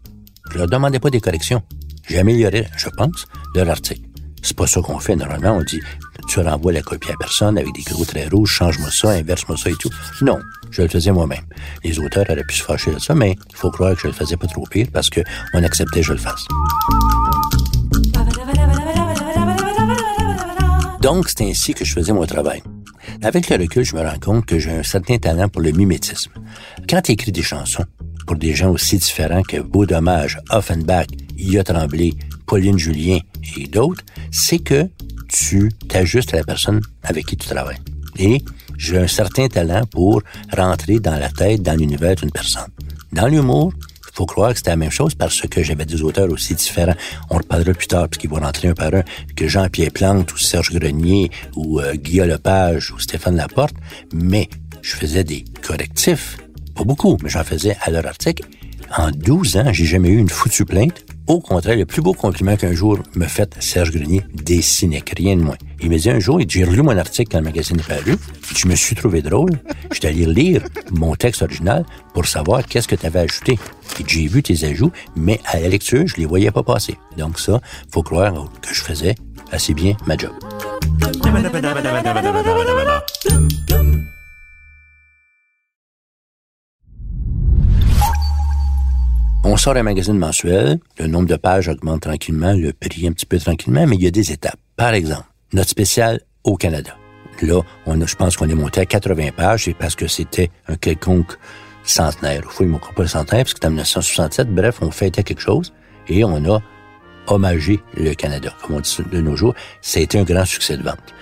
Je 0.52 0.58
leur 0.58 0.68
demandais 0.68 1.00
pas 1.00 1.10
des 1.10 1.20
corrections. 1.20 1.62
J'améliorais, 2.08 2.68
je 2.78 2.90
pense, 2.90 3.26
leur 3.56 3.70
article. 3.70 4.08
C'est 4.42 4.56
pas 4.56 4.68
ça 4.68 4.82
qu'on 4.82 5.00
fait 5.00 5.16
normalement. 5.16 5.58
On 5.58 5.64
dit, 5.64 5.82
tu 6.28 6.40
renvoies 6.40 6.74
la 6.74 6.82
copie 6.82 7.12
à 7.12 7.16
personne 7.20 7.58
avec 7.58 7.74
des 7.74 7.84
gros 7.84 8.06
traits 8.06 8.32
rouges, 8.32 8.52
change-moi 8.52 8.90
ça, 8.92 9.12
inverse-moi 9.12 9.58
ça 9.58 9.70
et 9.70 9.76
tout. 9.76 9.90
Non, 10.22 10.40
je 10.72 10.82
le 10.82 10.88
faisais 10.88 11.12
moi-même. 11.12 11.44
Les 11.84 12.00
auteurs 12.00 12.26
auraient 12.30 12.44
pu 12.44 12.56
se 12.56 12.64
fâcher 12.64 12.92
de 12.94 13.00
ça, 13.00 13.16
mais 13.16 13.36
il 13.50 13.56
faut 13.56 13.72
croire 13.72 13.96
que 13.96 14.02
je 14.02 14.08
le 14.08 14.14
faisais 14.14 14.38
pas 14.38 14.48
trop 14.48 14.66
pire 14.70 14.88
parce 14.92 15.10
que 15.10 15.22
on 15.54 15.64
acceptait 15.64 16.02
que 16.02 16.06
je 16.06 16.14
le 16.14 16.20
fasse. 16.20 16.46
Donc, 21.02 21.30
c'est 21.30 21.44
ainsi 21.44 21.74
que 21.74 21.86
je 21.86 21.94
faisais 21.94 22.14
mon 22.14 22.26
travail. 22.26 22.64
Avec 23.22 23.50
le 23.50 23.58
recul, 23.58 23.86
je 23.86 23.96
me 23.96 24.02
rends 24.02 24.20
compte 24.20 24.46
que 24.46 24.58
j'ai 24.58 24.72
un 24.72 24.84
certain 24.84 25.18
talent 25.18 25.50
pour 25.50 25.62
le 25.62 25.72
mimétisme. 25.72 26.32
Quand 26.90 27.02
tu 27.02 27.12
écris 27.12 27.32
des 27.32 27.44
chansons 27.44 27.86
pour 28.26 28.36
des 28.36 28.56
gens 28.56 28.72
aussi 28.72 28.98
différents 28.98 29.44
que 29.44 29.58
Beau 29.62 29.86
Dommage, 29.86 30.40
Offenbach, 30.50 31.08
Ia 31.38 31.64
Tremblay, 31.64 32.14
Pauline 32.48 32.80
Julien 32.80 33.20
et 33.58 33.68
d'autres, 33.68 34.04
c'est 34.32 34.60
que 34.60 34.90
tu 35.28 35.72
t'ajustes 35.88 36.34
à 36.34 36.38
la 36.38 36.44
personne 36.44 36.82
avec 37.04 37.26
qui 37.26 37.38
tu 37.38 37.48
travailles. 37.48 37.80
Et 38.18 38.42
j'ai 38.78 38.98
un 38.98 39.08
certain 39.08 39.48
talent 39.48 39.86
pour 39.86 40.22
rentrer 40.56 41.00
dans 41.00 41.18
la 41.18 41.30
tête, 41.30 41.62
dans 41.62 41.78
l'univers 41.78 42.16
d'une 42.16 42.32
personne. 42.32 42.68
Dans 43.12 43.28
l'humour, 43.28 43.74
il 44.16 44.16
faut 44.16 44.26
croire 44.26 44.52
que 44.52 44.58
c'était 44.58 44.70
la 44.70 44.78
même 44.78 44.92
chose 44.92 45.14
parce 45.16 45.42
que 45.42 45.62
j'avais 45.62 45.86
des 45.86 46.02
auteurs 46.02 46.30
aussi 46.30 46.56
différents. 46.56 46.96
On 47.30 47.38
reparlera 47.38 47.74
plus 47.74 47.88
tard, 47.88 48.08
puisqu'ils 48.08 48.30
vont 48.30 48.40
rentrer 48.40 48.70
un 48.70 48.74
par 48.74 48.94
un, 48.94 49.04
que 49.36 49.48
Jean-Pierre 49.48 49.92
Plante 49.92 50.32
ou 50.34 50.38
Serge 50.38 50.72
Grenier 50.72 51.30
ou 51.56 51.82
euh, 51.82 51.96
Guillaume 51.96 52.30
Lepage 52.30 52.92
ou 52.92 53.00
Stéphane 53.00 53.36
Laporte. 53.36 53.76
Mais 54.14 54.50
je 54.82 54.96
faisais 54.96 55.24
des 55.24 55.44
correctifs. 55.62 56.38
Pas 56.76 56.84
beaucoup, 56.84 57.18
mais 57.24 57.30
j'en 57.30 57.44
faisais 57.44 57.76
à 57.82 57.92
leur 57.92 58.06
article. 58.06 58.46
En 58.98 59.12
12 59.12 59.58
ans, 59.58 59.74
j'ai 59.74 59.86
jamais 59.86 60.10
eu 60.10 60.18
une 60.18 60.30
foutue 60.30 60.66
plainte 60.66 61.05
au 61.28 61.40
contraire, 61.40 61.76
le 61.76 61.86
plus 61.86 62.02
beau 62.02 62.14
compliment 62.14 62.56
qu'un 62.56 62.74
jour 62.74 63.00
me 63.16 63.26
fait 63.26 63.56
Serge 63.60 63.92
Grenier, 63.92 64.22
des 64.34 64.62
cyniques, 64.62 65.14
rien 65.18 65.36
de 65.36 65.42
moins. 65.42 65.58
Il 65.82 65.90
me 65.90 65.98
dit 65.98 66.10
un 66.10 66.20
jour, 66.20 66.40
j'ai 66.48 66.64
relu 66.64 66.82
mon 66.82 66.98
article 66.98 67.32
quand 67.32 67.40
le 67.40 67.46
magazine 67.46 67.82
paru, 67.82 68.16
je 68.56 68.68
me 68.68 68.76
suis 68.76 68.96
trouvé 68.96 69.22
drôle, 69.22 69.52
j'étais 69.92 70.10
allé 70.10 70.26
lire 70.26 70.64
mon 70.92 71.16
texte 71.16 71.42
original 71.42 71.86
pour 72.14 72.26
savoir 72.28 72.66
qu'est-ce 72.66 72.88
que 72.88 72.96
tu 72.96 73.06
avais 73.06 73.20
ajouté. 73.20 73.58
j'ai 74.06 74.28
vu 74.28 74.44
tes 74.44 74.66
ajouts, 74.66 74.92
mais 75.16 75.40
à 75.46 75.60
la 75.60 75.68
lecture, 75.68 76.06
je 76.06 76.18
les 76.18 76.26
voyais 76.26 76.52
pas 76.52 76.64
passer. 76.64 76.98
Donc 77.18 77.40
ça, 77.40 77.60
faut 77.92 78.04
croire 78.04 78.34
que 78.62 78.74
je 78.74 78.82
faisais 78.82 79.16
assez 79.52 79.74
bien 79.74 79.96
ma 80.06 80.18
job. 80.18 80.32
On 89.48 89.58
sort 89.58 89.78
un 89.78 89.84
magazine 89.84 90.18
mensuel, 90.18 90.80
le 90.98 91.06
nombre 91.06 91.28
de 91.28 91.36
pages 91.36 91.68
augmente 91.68 92.02
tranquillement, 92.02 92.54
le 92.54 92.74
prix 92.74 93.08
un 93.08 93.12
petit 93.12 93.28
peu 93.28 93.38
tranquillement, 93.38 93.86
mais 93.86 93.96
il 93.96 94.02
y 94.02 94.08
a 94.08 94.12
des 94.12 94.32
étapes. 94.32 94.58
Par 94.76 94.96
exemple, 94.96 95.28
notre 95.54 95.70
spécial 95.70 96.20
au 96.44 96.56
Canada. 96.56 96.98
Là, 97.44 97.62
on 97.86 98.02
a, 98.02 98.08
je 98.08 98.16
pense 98.16 98.38
qu'on 98.38 98.50
est 98.50 98.56
monté 98.56 98.82
à 98.82 98.88
80 98.88 99.34
pages, 99.38 99.66
c'est 99.66 99.76
parce 99.76 99.96
que 99.96 100.08
c'était 100.08 100.50
un 100.68 100.78
quelconque 100.78 101.38
centenaire. 101.84 102.42
Il 102.44 102.50
faut 102.50 102.64
il 102.64 102.72
pas 102.72 103.04
le 103.04 103.08
centenaire, 103.08 103.44
parce 103.44 103.54
que 103.54 103.60
c'était 103.60 103.68
en 103.68 103.70
1967. 103.70 104.50
Bref, 104.50 104.80
on 104.82 104.90
fêtait 104.90 105.22
quelque 105.22 105.42
chose 105.42 105.74
et 106.08 106.24
on 106.24 106.44
a 106.52 106.60
hommagé 107.28 107.82
le 107.96 108.16
Canada. 108.16 108.52
Comme 108.64 108.78
on 108.78 108.80
dit 108.80 108.98
de 109.12 109.22
nos 109.22 109.36
jours, 109.36 109.54
ça 109.80 110.00
a 110.00 110.02
été 110.02 110.18
un 110.18 110.24
grand 110.24 110.46
succès 110.46 110.76
de 110.76 110.82
vente. 110.82 111.14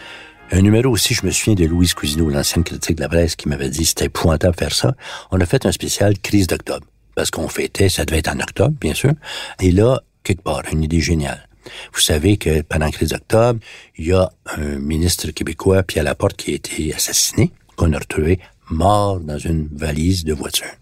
Un 0.54 0.62
numéro 0.62 0.90
aussi, 0.92 1.14
je 1.14 1.26
me 1.26 1.32
souviens 1.32 1.56
de 1.56 1.66
Louise 1.66 1.94
Cousineau, 1.94 2.30
l'ancienne 2.30 2.64
critique 2.64 2.96
de 2.96 3.02
la 3.02 3.10
presse, 3.10 3.36
qui 3.36 3.50
m'avait 3.50 3.70
dit 3.70 3.84
c'était 3.84 4.06
épouvantable 4.06 4.56
de 4.56 4.60
faire 4.62 4.74
ça. 4.74 4.96
On 5.30 5.42
a 5.42 5.46
fait 5.46 5.66
un 5.66 5.74
spécial 5.74 6.18
crise 6.20 6.48
d'octobre 6.48 6.86
parce 7.16 7.32
qu'on 7.32 7.48
fêtait, 7.48 7.90
ça 7.90 8.06
devait 8.06 8.20
être 8.20 8.34
en 8.34 8.40
octobre, 8.40 8.76
bien 8.80 8.94
sûr. 8.94 9.12
Et 9.60 9.72
là, 9.72 10.02
quelque 10.24 10.44
part, 10.44 10.64
une 10.72 10.84
idée 10.84 11.02
géniale. 11.02 11.48
Vous 11.94 12.02
savez 12.02 12.38
que 12.38 12.62
pendant 12.62 12.86
la 12.86 12.92
crise 12.92 13.10
d'octobre, 13.10 13.60
il 13.98 14.08
y 14.08 14.14
a 14.14 14.32
un 14.58 14.80
ministre 14.80 15.32
québécois, 15.32 15.84
Pierre 15.84 16.04
Laporte, 16.04 16.36
qui 16.36 16.52
a 16.52 16.56
été 16.56 16.94
assassiné, 16.94 17.52
qu'on 17.76 17.94
a 17.94 18.00
retrouvé 18.00 18.40
mort 18.70 19.20
dans 19.20 19.38
une 19.38 19.70
valise 19.72 20.24
de 20.26 20.34
voiture. 20.34 20.74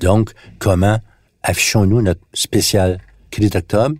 Donc, 0.00 0.32
comment 0.58 0.98
affichons-nous 1.42 2.02
notre 2.02 2.20
spécial 2.32 2.98
crise 3.30 3.50
d'octobre? 3.50 3.96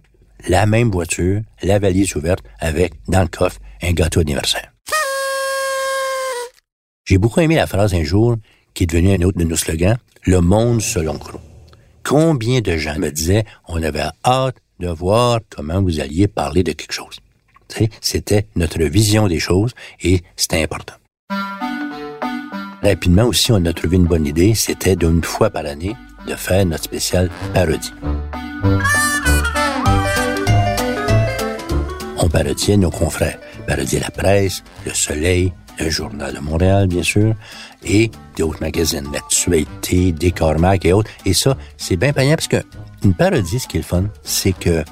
La 0.49 0.67
même 0.67 0.91
voiture, 0.91 1.41
la 1.63 1.79
valise 1.79 2.17
ouverte, 2.17 2.45
avec, 2.59 2.95
dans 3.09 3.23
le 3.23 3.29
coffre, 3.29 3.59
un 3.83 3.93
gâteau 3.93 4.21
anniversaire. 4.21 4.73
J'ai 7.07 7.19
beaucoup 7.19 7.41
aimé 7.41 7.57
la 7.57 7.67
phrase 7.67 7.95
un 7.95 8.03
jour, 8.03 8.37
qui 8.75 8.85
est 8.85 8.87
devenue 8.87 9.13
un 9.13 9.23
autre 9.23 9.39
de 9.39 9.45
nos 9.45 9.57
slogans, 9.57 9.99
le 10.25 10.41
monde 10.41 10.83
selon 10.83 11.19
Crow 11.19 11.41
combien 12.05 12.61
de 12.61 12.77
gens 12.77 12.99
me 12.99 13.11
disaient 13.11 13.45
on 13.67 13.83
avait 13.83 14.05
hâte 14.25 14.57
de 14.79 14.89
voir 14.89 15.41
comment 15.51 15.83
vous 15.83 16.01
alliez 16.01 16.29
parler 16.29 16.63
de 16.63 16.73
quelque 16.73 16.93
chose. 16.93 17.19
C'était 18.01 18.47
notre 18.55 18.83
vision 18.85 19.27
des 19.27 19.41
choses 19.41 19.73
et 20.03 20.23
c'était 20.37 20.63
important. 20.63 20.95
Rapidement 22.83 23.25
aussi, 23.25 23.51
on 23.51 23.65
a 23.65 23.73
trouvé 23.73 23.97
une 23.97 24.07
bonne 24.07 24.27
idée, 24.27 24.55
c'était 24.55 24.95
d'une 24.95 25.25
fois 25.25 25.51
par 25.51 25.65
année 25.65 25.97
de 26.29 26.35
faire 26.35 26.65
notre 26.67 26.85
spécial 26.85 27.31
parodie. 27.55 27.93
On 32.19 32.29
parodiait 32.29 32.77
nos 32.77 32.91
confrères, 32.91 33.39
parodiait 33.67 34.01
la 34.01 34.11
presse, 34.11 34.63
le 34.85 34.93
soleil, 34.93 35.53
le 35.79 35.91
Journal 35.91 36.35
de 36.35 36.41
Montréal, 36.41 36.87
bien 36.87 37.03
sûr, 37.03 37.35
et 37.85 38.11
d'autres 38.39 38.61
magazines, 38.61 39.07
l'actualité, 39.13 40.13
Décor 40.13 40.59
Mac 40.59 40.85
et 40.85 40.93
autres. 40.93 41.11
Et 41.27 41.35
ça, 41.35 41.57
c'est 41.77 41.97
bien 41.97 42.13
payant 42.13 42.35
parce 42.35 42.49
que 42.49 42.63
une 43.05 43.15
parodie, 43.15 43.59
ce 43.59 43.69
qui 43.69 43.77
est 43.77 43.81
le 43.81 43.87
fun, 43.87 44.05
c'est 44.23 44.53
que 44.53 44.85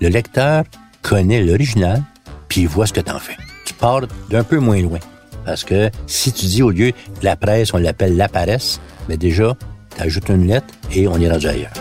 le 0.00 0.08
lecteur 0.08 0.64
connaît 1.02 1.42
l'original, 1.42 2.02
puis 2.48 2.62
il 2.62 2.68
voit 2.68 2.86
ce 2.86 2.92
que 2.92 3.00
t'en 3.00 3.18
fais. 3.18 3.36
Tu 3.64 3.74
pars 3.74 4.02
d'un 4.30 4.44
peu 4.44 4.58
moins 4.58 4.80
loin. 4.80 4.98
Parce 5.44 5.64
que 5.64 5.90
si 6.06 6.32
tu 6.32 6.46
dis 6.46 6.62
au 6.62 6.70
lieu 6.70 6.90
de 6.90 7.24
la 7.24 7.36
presse, 7.36 7.72
on 7.72 7.78
l'appelle 7.78 8.16
la 8.16 8.28
paresse, 8.28 8.80
mais 9.08 9.16
déjà, 9.16 9.56
tu 9.96 10.02
ajoutes 10.02 10.28
une 10.28 10.46
lettre 10.46 10.66
et 10.92 11.08
on 11.08 11.18
est 11.20 11.30
rendu 11.30 11.46
ailleurs. 11.46 11.72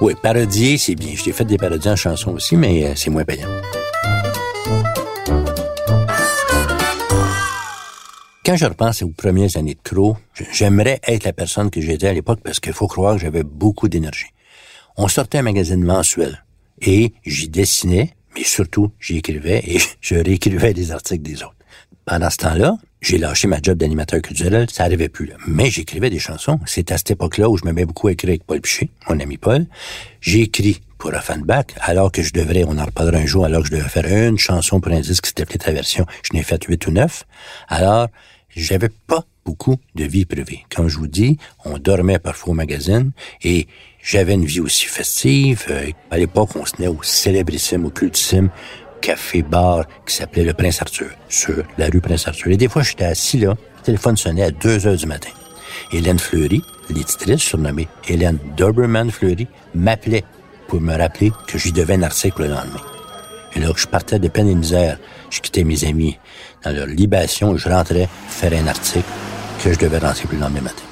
Oui, 0.00 0.14
parodier, 0.22 0.76
c'est 0.78 0.94
bien. 0.94 1.14
Je 1.14 1.24
t'ai 1.24 1.32
fait 1.32 1.44
des 1.44 1.56
parodies 1.56 1.88
en 1.88 1.96
chanson 1.96 2.32
aussi, 2.32 2.56
mais 2.56 2.84
euh, 2.84 2.92
c'est 2.94 3.10
moins 3.10 3.24
payant. 3.24 3.48
Quand 8.44 8.56
je 8.56 8.66
repense 8.66 9.00
aux 9.00 9.08
premières 9.08 9.56
années 9.56 9.72
de 9.72 9.80
Crow, 9.82 10.18
j'aimerais 10.52 11.00
être 11.06 11.24
la 11.24 11.32
personne 11.32 11.70
que 11.70 11.80
j'étais 11.80 12.08
à 12.08 12.12
l'époque 12.12 12.40
parce 12.44 12.60
qu'il 12.60 12.74
faut 12.74 12.86
croire 12.86 13.14
que 13.14 13.22
j'avais 13.22 13.42
beaucoup 13.42 13.88
d'énergie. 13.88 14.26
On 14.98 15.08
sortait 15.08 15.38
un 15.38 15.42
magazine 15.42 15.82
mensuel 15.82 16.44
et 16.82 17.14
j'y 17.24 17.48
dessinais, 17.48 18.14
mais 18.36 18.44
surtout 18.44 18.92
j'y 19.00 19.16
écrivais 19.16 19.62
et 19.66 19.78
je 20.02 20.16
réécrivais 20.16 20.74
des 20.74 20.92
articles 20.92 21.22
des 21.22 21.42
autres. 21.42 21.56
Pendant 22.04 22.28
ce 22.28 22.36
temps-là, 22.36 22.76
j'ai 23.00 23.16
lâché 23.16 23.48
ma 23.48 23.62
job 23.62 23.78
d'animateur 23.78 24.20
culturel, 24.20 24.68
ça 24.70 24.84
arrivait 24.84 25.08
plus. 25.08 25.24
Là. 25.24 25.36
Mais 25.46 25.70
j'écrivais 25.70 26.10
des 26.10 26.18
chansons. 26.18 26.60
C'est 26.66 26.92
à 26.92 26.98
cette 26.98 27.12
époque-là 27.12 27.48
où 27.48 27.56
je 27.56 27.64
me 27.64 27.72
mets 27.72 27.86
beaucoup 27.86 28.10
écrire 28.10 28.28
avec 28.28 28.44
Paul 28.44 28.60
Piché, 28.60 28.90
mon 29.08 29.20
ami 29.20 29.38
Paul. 29.38 29.64
J'ai 30.20 30.42
écrit 30.42 30.82
pour 30.98 31.14
Offenbach, 31.14 31.66
alors 31.80 32.12
que 32.12 32.22
je 32.22 32.32
devrais, 32.32 32.64
on 32.64 32.78
en 32.78 32.84
reparlera 32.84 33.18
un 33.18 33.26
jour, 33.26 33.46
alors 33.46 33.62
que 33.62 33.68
je 33.68 33.72
devais 33.72 33.88
faire 33.88 34.06
une 34.06 34.38
chanson 34.38 34.80
pour 34.80 34.92
un 34.92 35.00
disque, 35.00 35.26
c'était 35.26 35.44
peut-être 35.44 35.66
la 35.66 35.72
version, 35.72 36.06
je 36.22 36.34
n'ai 36.36 36.42
fait 36.42 36.62
huit 36.64 36.86
ou 36.86 36.92
neuf. 36.92 37.24
Alors, 37.68 38.08
j'avais 38.54 38.88
pas 38.88 39.24
beaucoup 39.44 39.76
de 39.94 40.04
vie 40.04 40.24
privée. 40.24 40.64
Comme 40.74 40.88
je 40.88 40.98
vous 40.98 41.06
dis, 41.06 41.38
on 41.64 41.78
dormait 41.78 42.18
parfois 42.18 42.52
au 42.52 42.54
magazine 42.54 43.12
et 43.42 43.66
j'avais 44.02 44.34
une 44.34 44.44
vie 44.44 44.60
aussi 44.60 44.86
festive. 44.86 45.64
Euh, 45.70 45.90
à 46.10 46.18
l'époque, 46.18 46.50
on 46.56 46.64
se 46.64 46.72
tenait 46.72 46.88
au 46.88 47.02
célébrissime, 47.02 47.84
au 47.84 47.90
cultissime 47.90 48.50
café-bar 49.00 49.84
qui 50.06 50.14
s'appelait 50.14 50.44
le 50.44 50.54
Prince 50.54 50.80
Arthur, 50.80 51.10
sur 51.28 51.62
la 51.76 51.88
rue 51.88 52.00
Prince 52.00 52.26
Arthur. 52.26 52.52
Et 52.52 52.56
des 52.56 52.68
fois, 52.68 52.82
j'étais 52.82 53.04
assis 53.04 53.38
là, 53.38 53.50
le 53.50 53.82
téléphone 53.82 54.16
sonnait 54.16 54.44
à 54.44 54.50
2 54.50 54.86
heures 54.86 54.96
du 54.96 55.06
matin. 55.06 55.30
Hélène 55.92 56.18
Fleury, 56.18 56.62
l'éditrice 56.88 57.42
surnommée 57.42 57.88
Hélène 58.08 58.38
Doberman 58.56 59.10
Fleury, 59.10 59.46
m'appelait 59.74 60.24
pour 60.68 60.80
me 60.80 60.96
rappeler 60.96 61.32
que 61.46 61.58
j'y 61.58 61.72
devais 61.72 61.94
un 61.94 62.02
article 62.02 62.42
le 62.42 62.48
lendemain. 62.48 62.80
Et 63.54 63.60
là, 63.60 63.68
je 63.76 63.86
partais 63.86 64.18
de 64.18 64.28
peine 64.28 64.48
et 64.48 64.54
misère. 64.54 64.98
Je 65.30 65.40
quittais 65.40 65.64
mes 65.64 65.84
amis 65.84 66.18
dans 66.64 66.72
leur 66.74 66.86
libation 66.86 67.56
je 67.56 67.68
rentrais 67.68 68.08
faire 68.28 68.52
un 68.52 68.66
article 68.66 69.08
que 69.62 69.72
je 69.72 69.78
devais 69.78 69.98
rentrer 69.98 70.26
plus 70.26 70.36
le 70.36 70.42
lendemain 70.42 70.62
matin. 70.62 70.82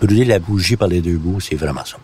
Brûler 0.00 0.24
la 0.24 0.38
bougie 0.38 0.76
par 0.76 0.88
les 0.88 1.00
deux 1.00 1.16
bouts, 1.16 1.40
c'est 1.40 1.54
vraiment 1.54 1.84
ça. 1.84 1.96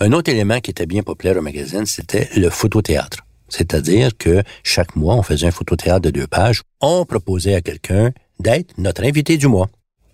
Un 0.00 0.12
autre 0.12 0.30
élément 0.30 0.60
qui 0.60 0.70
était 0.70 0.86
bien 0.86 1.02
populaire 1.02 1.36
au 1.36 1.42
magazine, 1.42 1.84
c'était 1.84 2.28
le 2.36 2.50
photothéâtre. 2.50 3.18
C'est-à-dire 3.48 4.16
que 4.16 4.42
chaque 4.62 4.94
mois, 4.94 5.14
on 5.16 5.22
faisait 5.22 5.46
un 5.46 5.50
photothéâtre 5.50 6.02
de 6.02 6.10
deux 6.10 6.26
pages. 6.26 6.62
On 6.80 7.04
proposait 7.04 7.54
à 7.54 7.60
quelqu'un 7.60 8.12
d'être 8.38 8.74
notre 8.78 9.04
invité 9.04 9.36
du 9.36 9.48
mois. 9.48 9.68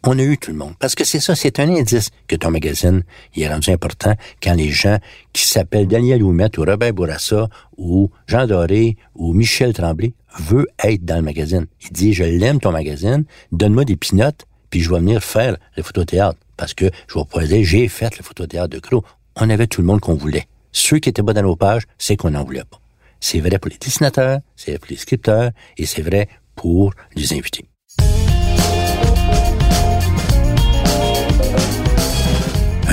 On 0.07 0.19
a 0.19 0.23
eu 0.23 0.39
tout 0.39 0.51
le 0.51 0.57
monde. 0.57 0.75
Parce 0.79 0.95
que 0.95 1.05
c'est 1.05 1.21
ça, 1.21 1.35
c'est 1.35 1.59
un 1.61 1.69
indice 1.69 2.11
que 2.29 2.37
ton 2.37 2.51
magazine 2.51 3.03
est 3.37 3.49
rendu 3.49 3.71
important 3.71 4.15
quand 4.43 4.55
les 4.55 4.71
gens 4.71 4.99
qui 5.33 5.47
s'appellent 5.47 5.89
Daniel 5.89 6.23
Ouimet 6.23 6.59
ou 6.59 6.65
Robert 6.65 6.93
Bourassa 6.93 7.49
ou 7.77 8.11
Jean 8.27 8.47
Doré 8.47 8.97
ou 9.15 9.33
Michel 9.33 9.73
Tremblay 9.73 10.13
veut 10.39 10.67
être 10.83 11.05
dans 11.05 11.17
le 11.17 11.23
magazine. 11.23 11.67
Il 11.83 11.93
dit, 11.93 12.13
je 12.13 12.25
l'aime 12.25 12.61
ton 12.61 12.73
magazine, 12.73 13.25
donne-moi 13.53 13.85
des 13.85 13.97
pinottes, 13.97 14.47
puis 14.71 14.81
je 14.81 14.91
vais 14.91 14.99
venir 14.99 15.23
faire 15.23 15.57
le 15.77 15.83
photothéâtre. 15.83 16.39
Parce 16.57 16.75
que 16.75 16.91
je 17.09 17.39
vais 17.39 17.47
dire, 17.49 17.65
j'ai 17.65 17.89
fait 17.89 18.17
le 18.19 18.23
photothéâtre 18.23 18.69
de 18.69 18.79
Crow. 18.79 19.05
On 19.37 19.51
avait 19.51 19.67
tout 19.67 19.81
le 19.81 19.87
monde 19.87 20.01
qu'on 20.01 20.15
voulait. 20.15 20.47
Ceux 20.73 20.99
qui 20.99 21.09
étaient 21.09 21.23
pas 21.23 21.33
dans 21.33 21.43
nos 21.43 21.57
pages, 21.57 21.85
c'est 21.99 22.17
qu'on 22.17 22.31
n'en 22.31 22.45
voulait 22.45 22.65
pas. 22.65 22.81
C'est 23.21 23.41
vrai 23.41 23.59
pour 23.59 23.71
les 23.71 23.79
dessinateurs, 23.79 24.41
c'est 24.57 24.73
vrai 24.73 24.79
pour 24.79 24.89
les 24.91 24.97
scripteurs, 24.97 25.51
et 25.79 25.87
c'est 25.87 26.03
vrai 26.03 26.29
pour 26.57 26.93
les 27.17 27.33
invités. 27.33 27.65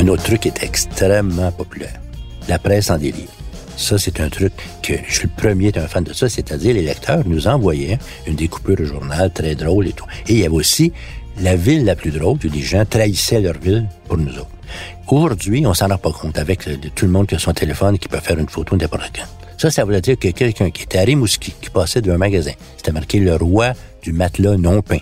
Un 0.02 0.08
autre 0.08 0.24
truc 0.24 0.48
est 0.48 0.64
extrêmement 0.64 1.52
populaire. 1.52 2.02
La 2.50 2.58
presse 2.58 2.90
en 2.90 2.98
délire. 2.98 3.30
Ça, 3.78 4.00
c'est 4.00 4.20
un 4.20 4.30
truc 4.30 4.52
que 4.82 4.94
je 5.08 5.14
suis 5.14 5.28
le 5.28 5.40
premier 5.40 5.72
un 5.76 5.88
fan 5.88 6.04
de 6.04 6.12
ça, 6.12 6.28
c'est-à-dire 6.28 6.74
les 6.74 6.82
lecteurs 6.82 7.22
nous 7.28 7.48
envoyaient 7.48 8.00
une 8.26 8.34
découpure 8.34 8.78
de 8.78 8.84
journal 8.84 9.32
très 9.32 9.54
drôle 9.54 9.88
et 9.88 9.94
tout. 9.94 10.08
Et 10.28 10.34
il 10.34 10.40
y 10.40 10.44
avait 10.44 10.56
aussi 10.56 10.92
la 11.40 11.56
ville 11.56 11.86
la 11.86 11.96
plus 11.96 12.10
drôle, 12.10 12.40
où 12.44 12.50
les 12.52 12.62
gens 12.62 12.84
trahissaient 12.84 13.42
leur 13.42 13.60
ville 13.60 13.88
pour 14.08 14.18
nous 14.18 14.32
autres. 14.40 14.50
Aujourd'hui, 15.08 15.68
on 15.68 15.76
s'en 15.76 15.88
rend 15.88 16.00
pas 16.00 16.12
compte 16.12 16.40
avec 16.40 16.68
tout 16.96 17.06
le 17.06 17.12
monde 17.12 17.28
qui 17.28 17.36
a 17.36 17.40
son 17.40 17.54
téléphone 17.54 18.00
qui 18.00 18.08
peut 18.08 18.20
faire 18.20 18.40
une 18.40 18.50
photo 18.50 18.76
n'importe 18.76 19.12
quand. 19.16 19.28
Ça, 19.60 19.70
ça 19.70 19.86
voulait 19.86 20.02
dire 20.02 20.18
que 20.18 20.30
quelqu'un 20.30 20.72
qui 20.72 20.82
était 20.82 20.98
à 20.98 21.04
Rimouski, 21.04 21.54
qui 21.62 21.70
passait 21.70 22.02
d'un 22.02 22.18
magasin, 22.18 22.54
c'était 22.76 22.92
marqué 22.92 23.20
le 23.20 23.36
roi 23.36 23.74
du 24.02 24.14
matelas 24.14 24.58
non 24.58 24.82
peint. 24.82 24.98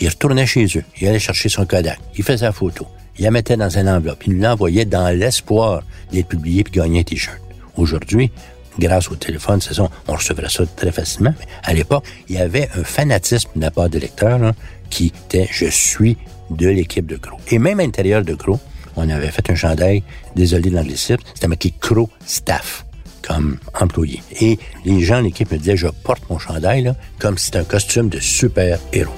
Il 0.00 0.08
retournait 0.08 0.46
chez 0.46 0.64
eux, 0.64 0.84
il 1.00 1.06
allait 1.06 1.20
chercher 1.20 1.48
son 1.48 1.64
Kodak, 1.64 2.00
il 2.16 2.24
faisait 2.24 2.46
la 2.46 2.50
photo, 2.50 2.88
il 3.18 3.24
la 3.24 3.30
mettait 3.30 3.56
dans 3.56 3.78
un 3.78 3.96
enveloppe, 3.96 4.26
il 4.26 4.38
l'envoyait 4.38 4.84
dans 4.84 5.08
l'espoir 5.08 5.82
d'être 6.12 6.28
publié 6.28 6.64
puis 6.64 6.72
gagner 6.72 7.00
un 7.00 7.04
t-shirt. 7.04 7.38
Aujourd'hui, 7.76 8.30
grâce 8.78 9.10
au 9.10 9.16
téléphone, 9.16 9.60
c'est 9.60 9.74
ça, 9.74 9.88
on 10.08 10.14
recevrait 10.14 10.48
ça 10.48 10.64
très 10.76 10.92
facilement. 10.92 11.34
Mais 11.38 11.46
à 11.64 11.74
l'époque, 11.74 12.04
il 12.28 12.36
y 12.36 12.38
avait 12.38 12.68
un 12.74 12.84
fanatisme 12.84 13.50
de 13.56 13.60
la 13.60 13.70
part 13.70 13.88
des 13.88 14.00
lecteurs 14.00 14.52
qui 14.90 15.06
était 15.06 15.48
«je 15.52 15.66
suis 15.66 16.16
de 16.50 16.68
l'équipe 16.68 17.06
de 17.06 17.16
Gros». 17.16 17.38
Et 17.50 17.58
même 17.58 17.80
à 17.80 17.82
l'intérieur 17.82 18.22
de 18.22 18.34
Gros, 18.34 18.60
on 18.96 19.08
avait 19.08 19.30
fait 19.30 19.48
un 19.50 19.54
chandail, 19.54 20.02
désolé 20.36 20.70
de 20.70 20.76
l'anglicisme, 20.76 21.22
c'était 21.34 21.48
marqué 21.48 21.72
Crow 21.80 22.10
Staff 22.26 22.84
comme 23.22 23.58
employé. 23.80 24.22
Et 24.40 24.58
les 24.84 25.00
gens 25.00 25.18
de 25.18 25.26
l'équipe 25.26 25.50
me 25.50 25.56
disaient, 25.56 25.76
je 25.76 25.86
porte 25.86 26.28
mon 26.28 26.38
chandail 26.38 26.92
comme 27.18 27.38
si 27.38 27.46
c'était 27.46 27.58
un 27.58 27.64
costume 27.64 28.08
de 28.08 28.18
super-héros. 28.18 29.14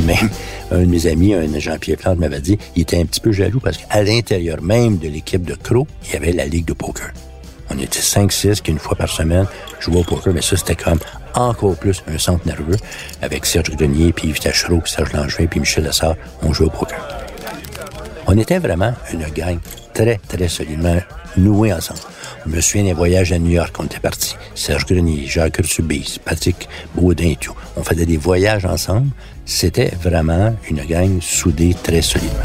Même, 0.00 0.30
un 0.70 0.80
de 0.80 0.86
mes 0.86 1.06
amis, 1.06 1.34
un 1.34 1.58
Jean-Pierre 1.58 1.98
Plante, 1.98 2.18
m'avait 2.18 2.40
dit, 2.40 2.58
il 2.76 2.82
était 2.82 3.00
un 3.00 3.04
petit 3.04 3.20
peu 3.20 3.32
jaloux 3.32 3.60
parce 3.60 3.78
qu'à 3.78 4.02
l'intérieur 4.02 4.62
même 4.62 4.98
de 4.98 5.08
l'équipe 5.08 5.44
de 5.44 5.54
Crow, 5.54 5.86
il 6.06 6.12
y 6.12 6.16
avait 6.16 6.32
la 6.32 6.46
Ligue 6.46 6.66
de 6.66 6.72
poker. 6.72 7.10
On 7.70 7.78
était 7.78 8.00
5-6 8.00 8.62
qu'une 8.62 8.78
fois 8.78 8.96
par 8.96 9.08
semaine 9.08 9.46
jouait 9.80 9.98
au 9.98 10.04
poker, 10.04 10.32
mais 10.32 10.42
ça, 10.42 10.56
c'était 10.56 10.76
comme 10.76 10.98
encore 11.34 11.76
plus 11.76 12.02
un 12.06 12.18
centre 12.18 12.46
nerveux 12.46 12.76
avec 13.22 13.44
Serge 13.44 13.70
Grenier, 13.76 14.12
puis 14.12 14.28
Yves 14.28 14.40
Tachereau, 14.40 14.80
Serge 14.84 15.12
Langevin, 15.12 15.46
puis 15.46 15.60
Michel 15.60 15.84
Lessard. 15.84 16.16
On 16.42 16.52
jouait 16.52 16.66
au 16.66 16.70
poker. 16.70 16.98
On 18.26 18.36
était 18.36 18.58
vraiment 18.58 18.92
une 19.12 19.24
gang 19.34 19.58
très, 19.94 20.20
très 20.28 20.48
solidement 20.48 20.98
nouée 21.36 21.72
ensemble. 21.72 22.00
Je 22.46 22.50
me 22.50 22.60
souviens 22.60 22.84
des 22.84 22.92
voyages 22.92 23.32
à 23.32 23.38
New 23.38 23.50
York, 23.50 23.74
on 23.78 23.84
était 23.84 24.00
partis. 24.00 24.36
Serge 24.54 24.86
Grenier, 24.86 25.26
Jacques 25.26 25.58
Ursubis, 25.58 26.18
Patrick 26.24 26.68
Baudin 26.94 27.30
et 27.30 27.36
tout. 27.36 27.54
On 27.76 27.82
faisait 27.82 28.06
des 28.06 28.16
voyages 28.16 28.64
ensemble. 28.64 29.08
C'était 29.50 29.88
vraiment 30.02 30.54
une 30.68 30.84
gang 30.84 31.22
soudée 31.22 31.74
très 31.82 32.02
solidement. 32.02 32.38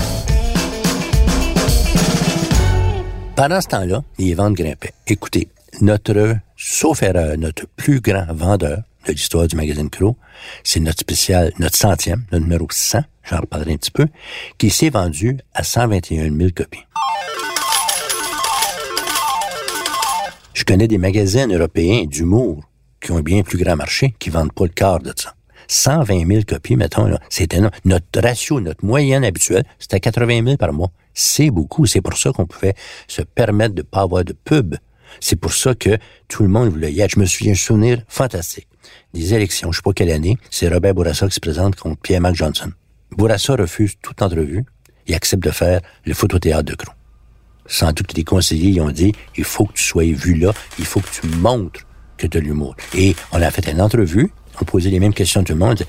Pendant 3.35 3.59
ce 3.59 3.67
temps-là, 3.67 4.03
les 4.17 4.33
ventes 4.33 4.53
grimpaient. 4.53 4.93
Écoutez, 5.05 5.49
notre, 5.81 6.37
sauf 6.55 7.03
erreur, 7.03 7.37
notre 7.37 7.67
plus 7.75 7.99
grand 7.99 8.25
vendeur 8.33 8.83
de 9.05 9.11
l'histoire 9.11 9.47
du 9.47 9.57
magazine 9.57 9.89
Crow, 9.89 10.15
c'est 10.63 10.79
notre 10.79 11.01
spécial, 11.01 11.51
notre 11.59 11.75
centième, 11.75 12.23
le 12.31 12.39
numéro 12.39 12.67
100, 12.71 13.01
j'en 13.29 13.41
reparlerai 13.41 13.73
un 13.73 13.77
petit 13.77 13.91
peu, 13.91 14.07
qui 14.57 14.69
s'est 14.69 14.89
vendu 14.89 15.37
à 15.53 15.63
121 15.63 16.33
000 16.33 16.51
copies. 16.55 16.85
Je 20.53 20.63
connais 20.63 20.87
des 20.87 20.97
magazines 20.97 21.53
européens 21.53 22.05
d'humour 22.05 22.63
qui 23.01 23.11
ont 23.11 23.17
un 23.17 23.21
bien 23.21 23.43
plus 23.43 23.57
grand 23.57 23.75
marché, 23.75 24.15
qui 24.19 24.29
vendent 24.29 24.53
pas 24.53 24.63
le 24.63 24.69
quart 24.69 24.99
de 24.99 25.11
ça. 25.13 25.35
120 25.67 26.27
000 26.27 26.41
copies, 26.47 26.75
mettons, 26.75 27.07
énorme. 27.39 27.71
Notre 27.85 28.21
ratio, 28.21 28.59
notre 28.59 28.85
moyenne 28.85 29.23
habituelle, 29.23 29.63
c'était 29.79 29.99
80 29.99 30.45
000 30.45 30.57
par 30.57 30.73
mois. 30.73 30.91
C'est 31.13 31.51
beaucoup. 31.51 31.85
C'est 31.85 32.01
pour 32.01 32.17
ça 32.17 32.31
qu'on 32.31 32.45
pouvait 32.45 32.75
se 33.07 33.21
permettre 33.21 33.75
de 33.75 33.81
pas 33.81 34.01
avoir 34.01 34.23
de 34.23 34.33
pub. 34.33 34.75
C'est 35.19 35.35
pour 35.35 35.53
ça 35.53 35.75
que 35.75 35.97
tout 36.27 36.43
le 36.43 36.49
monde 36.49 36.69
voulait 36.69 36.91
y 36.91 37.01
être. 37.01 37.11
Je 37.11 37.19
me 37.19 37.25
souviens 37.25 37.53
un 37.53 37.55
souvenir 37.55 38.01
fantastique. 38.07 38.67
Des 39.13 39.33
élections, 39.33 39.71
je 39.71 39.77
sais 39.77 39.83
pas 39.83 39.93
quelle 39.93 40.11
année, 40.11 40.37
c'est 40.49 40.67
Robert 40.67 40.93
Bourassa 40.93 41.27
qui 41.27 41.35
se 41.35 41.39
présente 41.39 41.75
contre 41.75 42.01
Pierre-Marc 42.01 42.35
Johnson. 42.35 42.71
Bourassa 43.11 43.55
refuse 43.55 43.93
toute 44.01 44.21
entrevue 44.21 44.65
et 45.07 45.13
accepte 45.13 45.43
de 45.43 45.51
faire 45.51 45.81
le 46.05 46.13
photothéâtre 46.13 46.63
de 46.63 46.75
Gros. 46.75 46.93
Sans 47.65 47.93
doute 47.93 48.07
que 48.07 48.15
les 48.15 48.23
conseillers 48.23 48.81
ont 48.81 48.91
dit, 48.91 49.13
il 49.37 49.43
faut 49.43 49.65
que 49.65 49.73
tu 49.73 49.83
sois 49.83 50.03
vu 50.03 50.35
là, 50.35 50.51
il 50.79 50.85
faut 50.85 50.99
que 50.99 51.09
tu 51.09 51.27
montres 51.27 51.85
que 52.17 52.27
as 52.37 52.41
l'humour. 52.41 52.75
Et 52.95 53.15
on 53.31 53.41
a 53.41 53.51
fait 53.51 53.69
une 53.69 53.81
entrevue, 53.81 54.31
on 54.61 54.65
posait 54.65 54.89
les 54.89 54.99
mêmes 54.99 55.13
questions 55.13 55.41
à 55.41 55.43
tout 55.43 55.53
le 55.53 55.59
monde. 55.59 55.83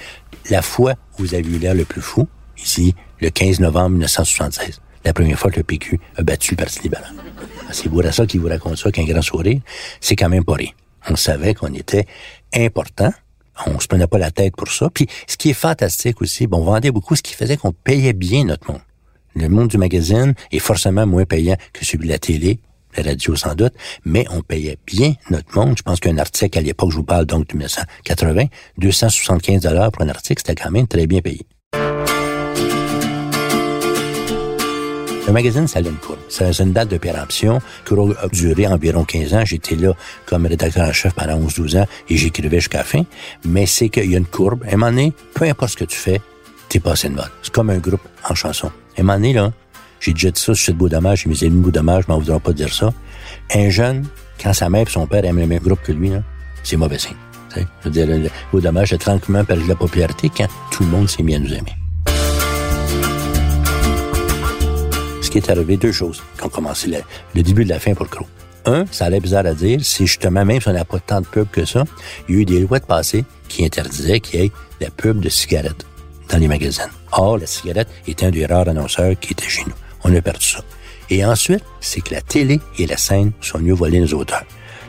La 0.50 0.62
fois 0.62 0.94
où 1.18 1.22
vous 1.22 1.34
avez 1.34 1.48
eu 1.48 1.58
l'air 1.58 1.74
le 1.74 1.84
plus 1.84 2.00
fou, 2.00 2.28
ici, 2.58 2.94
le 3.20 3.30
15 3.30 3.60
novembre 3.60 3.90
1976, 3.90 4.80
la 5.04 5.12
première 5.12 5.38
fois 5.38 5.50
que 5.50 5.56
le 5.56 5.64
PQ 5.64 6.00
a 6.16 6.22
battu 6.22 6.52
le 6.52 6.56
Parti 6.56 6.80
libéral. 6.82 7.12
C'est 7.72 7.88
Bourassa 7.88 8.26
qui 8.26 8.38
vous 8.38 8.48
raconte 8.48 8.76
ça 8.76 8.84
avec 8.87 8.98
un 8.98 9.04
grand 9.04 9.22
sourire. 9.22 9.60
C'est 10.00 10.16
quand 10.16 10.28
même 10.28 10.44
pas 10.44 10.54
rien. 10.54 10.70
On 11.08 11.16
savait 11.16 11.54
qu'on 11.54 11.72
était 11.74 12.06
important. 12.54 13.12
On 13.66 13.78
se 13.78 13.87
prenait 13.87 14.06
pas 14.06 14.18
la 14.18 14.30
tête 14.30 14.56
pour 14.56 14.68
ça. 14.68 14.88
Puis, 14.90 15.06
ce 15.26 15.37
qui 15.37 15.50
est 15.50 15.54
fantastique 15.54 16.22
aussi, 16.22 16.46
bon, 16.46 16.58
on 16.58 16.64
vendait 16.64 16.90
beaucoup, 16.90 17.14
ce 17.14 17.22
qui 17.22 17.34
faisait 17.34 17.56
qu'on 17.56 17.72
payait 17.72 18.12
bien 18.12 18.44
notre 18.44 18.70
monde. 18.70 18.80
Le 19.34 19.48
monde 19.48 19.68
du 19.68 19.78
magazine 19.78 20.34
est 20.52 20.58
forcément 20.60 21.06
moins 21.06 21.24
payant 21.24 21.56
que 21.72 21.84
celui 21.84 22.06
de 22.06 22.12
la 22.12 22.18
télé, 22.18 22.60
radio 23.02 23.37
sans 23.37 23.54
doute, 23.54 23.72
mais 24.04 24.26
on 24.30 24.42
payait 24.42 24.78
bien 24.87 25.14
notre 25.30 25.57
monde. 25.59 25.74
Je 25.76 25.83
pense 25.83 26.00
qu'un 26.00 26.18
article 26.18 26.59
à 26.59 26.62
l'époque, 26.62 26.90
je 26.90 26.96
vous 26.96 27.04
parle 27.04 27.26
donc 27.26 27.48
de 27.48 27.57
1980, 27.57 28.44
275 28.78 29.62
dollars 29.62 29.92
pour 29.92 30.02
un 30.02 30.09
article, 30.09 30.42
c'était 30.44 30.61
quand 30.61 30.70
même 30.70 30.87
très 30.87 31.07
bien 31.07 31.20
payé. 31.20 31.46
Le 35.26 35.33
magazine, 35.33 35.66
ça 35.66 35.78
a 35.78 35.83
une 35.83 35.96
courbe. 35.96 36.18
C'est 36.28 36.61
une 36.61 36.74
date 36.74 36.90
de 36.90 36.98
péremption 36.98 37.61
qui 37.87 37.94
a 37.94 38.28
duré 38.28 38.66
environ 38.66 39.04
15 39.04 39.35
ans. 39.35 39.44
J'étais 39.44 39.74
là 39.74 39.94
comme 40.26 40.44
rédacteur 40.44 40.87
en 40.87 40.92
chef 40.92 41.14
pendant 41.14 41.40
11-12 41.40 41.80
ans 41.80 41.87
et 42.11 42.16
j'écrivais 42.18 42.59
jusqu'à 42.59 42.78
la 42.78 42.85
fin. 42.85 43.02
Mais 43.44 43.64
c'est 43.64 43.88
qu'il 43.88 44.11
y 44.11 44.16
a 44.16 44.18
une 44.18 44.26
courbe. 44.26 44.64
À 44.64 44.74
un 44.74 44.76
moment 44.76 44.90
donné, 44.90 45.14
peu 45.33 45.46
importe 45.46 45.72
ce 45.72 45.76
que 45.78 45.85
tu 45.85 45.96
fais, 45.96 46.20
t'es 46.68 46.78
passé 46.78 47.09
de 47.09 47.14
mode. 47.14 47.30
C'est 47.42 47.52
comme 47.52 47.70
un 47.70 47.78
groupe 47.78 48.07
en 48.28 48.35
chanson. 48.35 48.66
À 48.66 49.00
un 49.00 49.02
moment 49.02 49.14
donné, 49.14 49.33
là, 49.33 49.50
j'ai 50.04 50.12
déjà 50.12 50.30
dit 50.30 50.40
ça 50.40 50.54
sur 50.54 50.74
Beau 50.74 50.88
Dommage, 50.88 51.26
et 51.26 51.30
mes 51.30 51.44
amis 51.44 51.60
Beau 51.60 51.70
Dommage 51.70 52.06
m'en 52.08 52.18
voudront 52.18 52.40
pas 52.40 52.52
dire 52.52 52.72
ça. 52.72 52.92
Un 53.54 53.70
jeune, 53.70 54.04
quand 54.42 54.52
sa 54.52 54.68
mère 54.68 54.86
et 54.86 54.90
son 54.90 55.06
père 55.06 55.24
aiment 55.24 55.38
le 55.38 55.46
même 55.46 55.62
groupe 55.62 55.80
que 55.82 55.92
lui, 55.92 56.12
c'est 56.62 56.76
mauvais 56.76 56.98
signe. 56.98 57.16
Je 57.56 57.62
veux 57.84 57.90
dire, 57.90 58.06
le 58.06 58.28
Beau 58.52 58.60
Dommage 58.60 58.92
a 58.92 58.98
tranquillement 58.98 59.44
perdu 59.44 59.66
la 59.66 59.76
popularité 59.76 60.30
quand 60.36 60.48
tout 60.70 60.82
le 60.82 60.90
monde 60.90 61.08
s'est 61.08 61.22
mis 61.22 61.34
à 61.34 61.38
nous 61.38 61.52
aimer. 61.54 61.72
qui 65.30 65.38
est 65.38 65.50
arrivé, 65.50 65.76
deux 65.76 65.90
choses 65.90 66.22
qui 66.38 66.44
ont 66.44 66.48
commencé 66.48 66.86
le, 67.34 67.42
début 67.42 67.64
de 67.64 67.70
la 67.70 67.80
fin 67.80 67.92
pour 67.92 68.04
le 68.04 68.10
Crow. 68.10 68.26
Un, 68.66 68.84
ça 68.92 69.06
allait 69.06 69.18
bizarre 69.18 69.44
à 69.46 69.52
dire, 69.52 69.80
c'est 69.82 70.06
justement, 70.06 70.44
même 70.44 70.60
si 70.60 70.68
on 70.68 70.72
n'a 70.72 70.84
pas 70.84 71.00
tant 71.00 71.20
de 71.20 71.26
pub 71.26 71.48
que 71.50 71.64
ça, 71.64 71.82
il 72.28 72.36
y 72.36 72.38
a 72.38 72.40
eu 72.42 72.44
des 72.44 72.60
lois 72.60 72.78
de 72.78 72.84
passé 72.84 73.24
qui 73.48 73.64
interdisaient 73.64 74.20
qu'il 74.20 74.40
y 74.40 74.44
ait 74.44 74.52
la 74.80 74.90
pub 74.90 75.18
de 75.18 75.28
cigarettes 75.28 75.84
dans 76.30 76.38
les 76.38 76.46
magasins. 76.46 76.88
Or, 77.10 77.38
la 77.38 77.46
cigarette 77.46 77.88
était 78.06 78.26
un 78.26 78.30
des 78.30 78.46
rares 78.46 78.68
annonceurs 78.68 79.18
qui 79.18 79.32
était 79.32 79.48
chez 79.48 79.64
nous. 79.64 79.74
On 80.04 80.14
a 80.14 80.20
perdu 80.20 80.44
ça. 80.44 80.60
Et 81.10 81.24
ensuite, 81.24 81.64
c'est 81.80 82.00
que 82.00 82.14
la 82.14 82.20
télé 82.20 82.60
et 82.78 82.86
la 82.86 82.96
scène 82.96 83.32
sont 83.40 83.58
mieux 83.58 83.74
volés 83.74 84.00
nos 84.00 84.18
auteurs. 84.18 84.44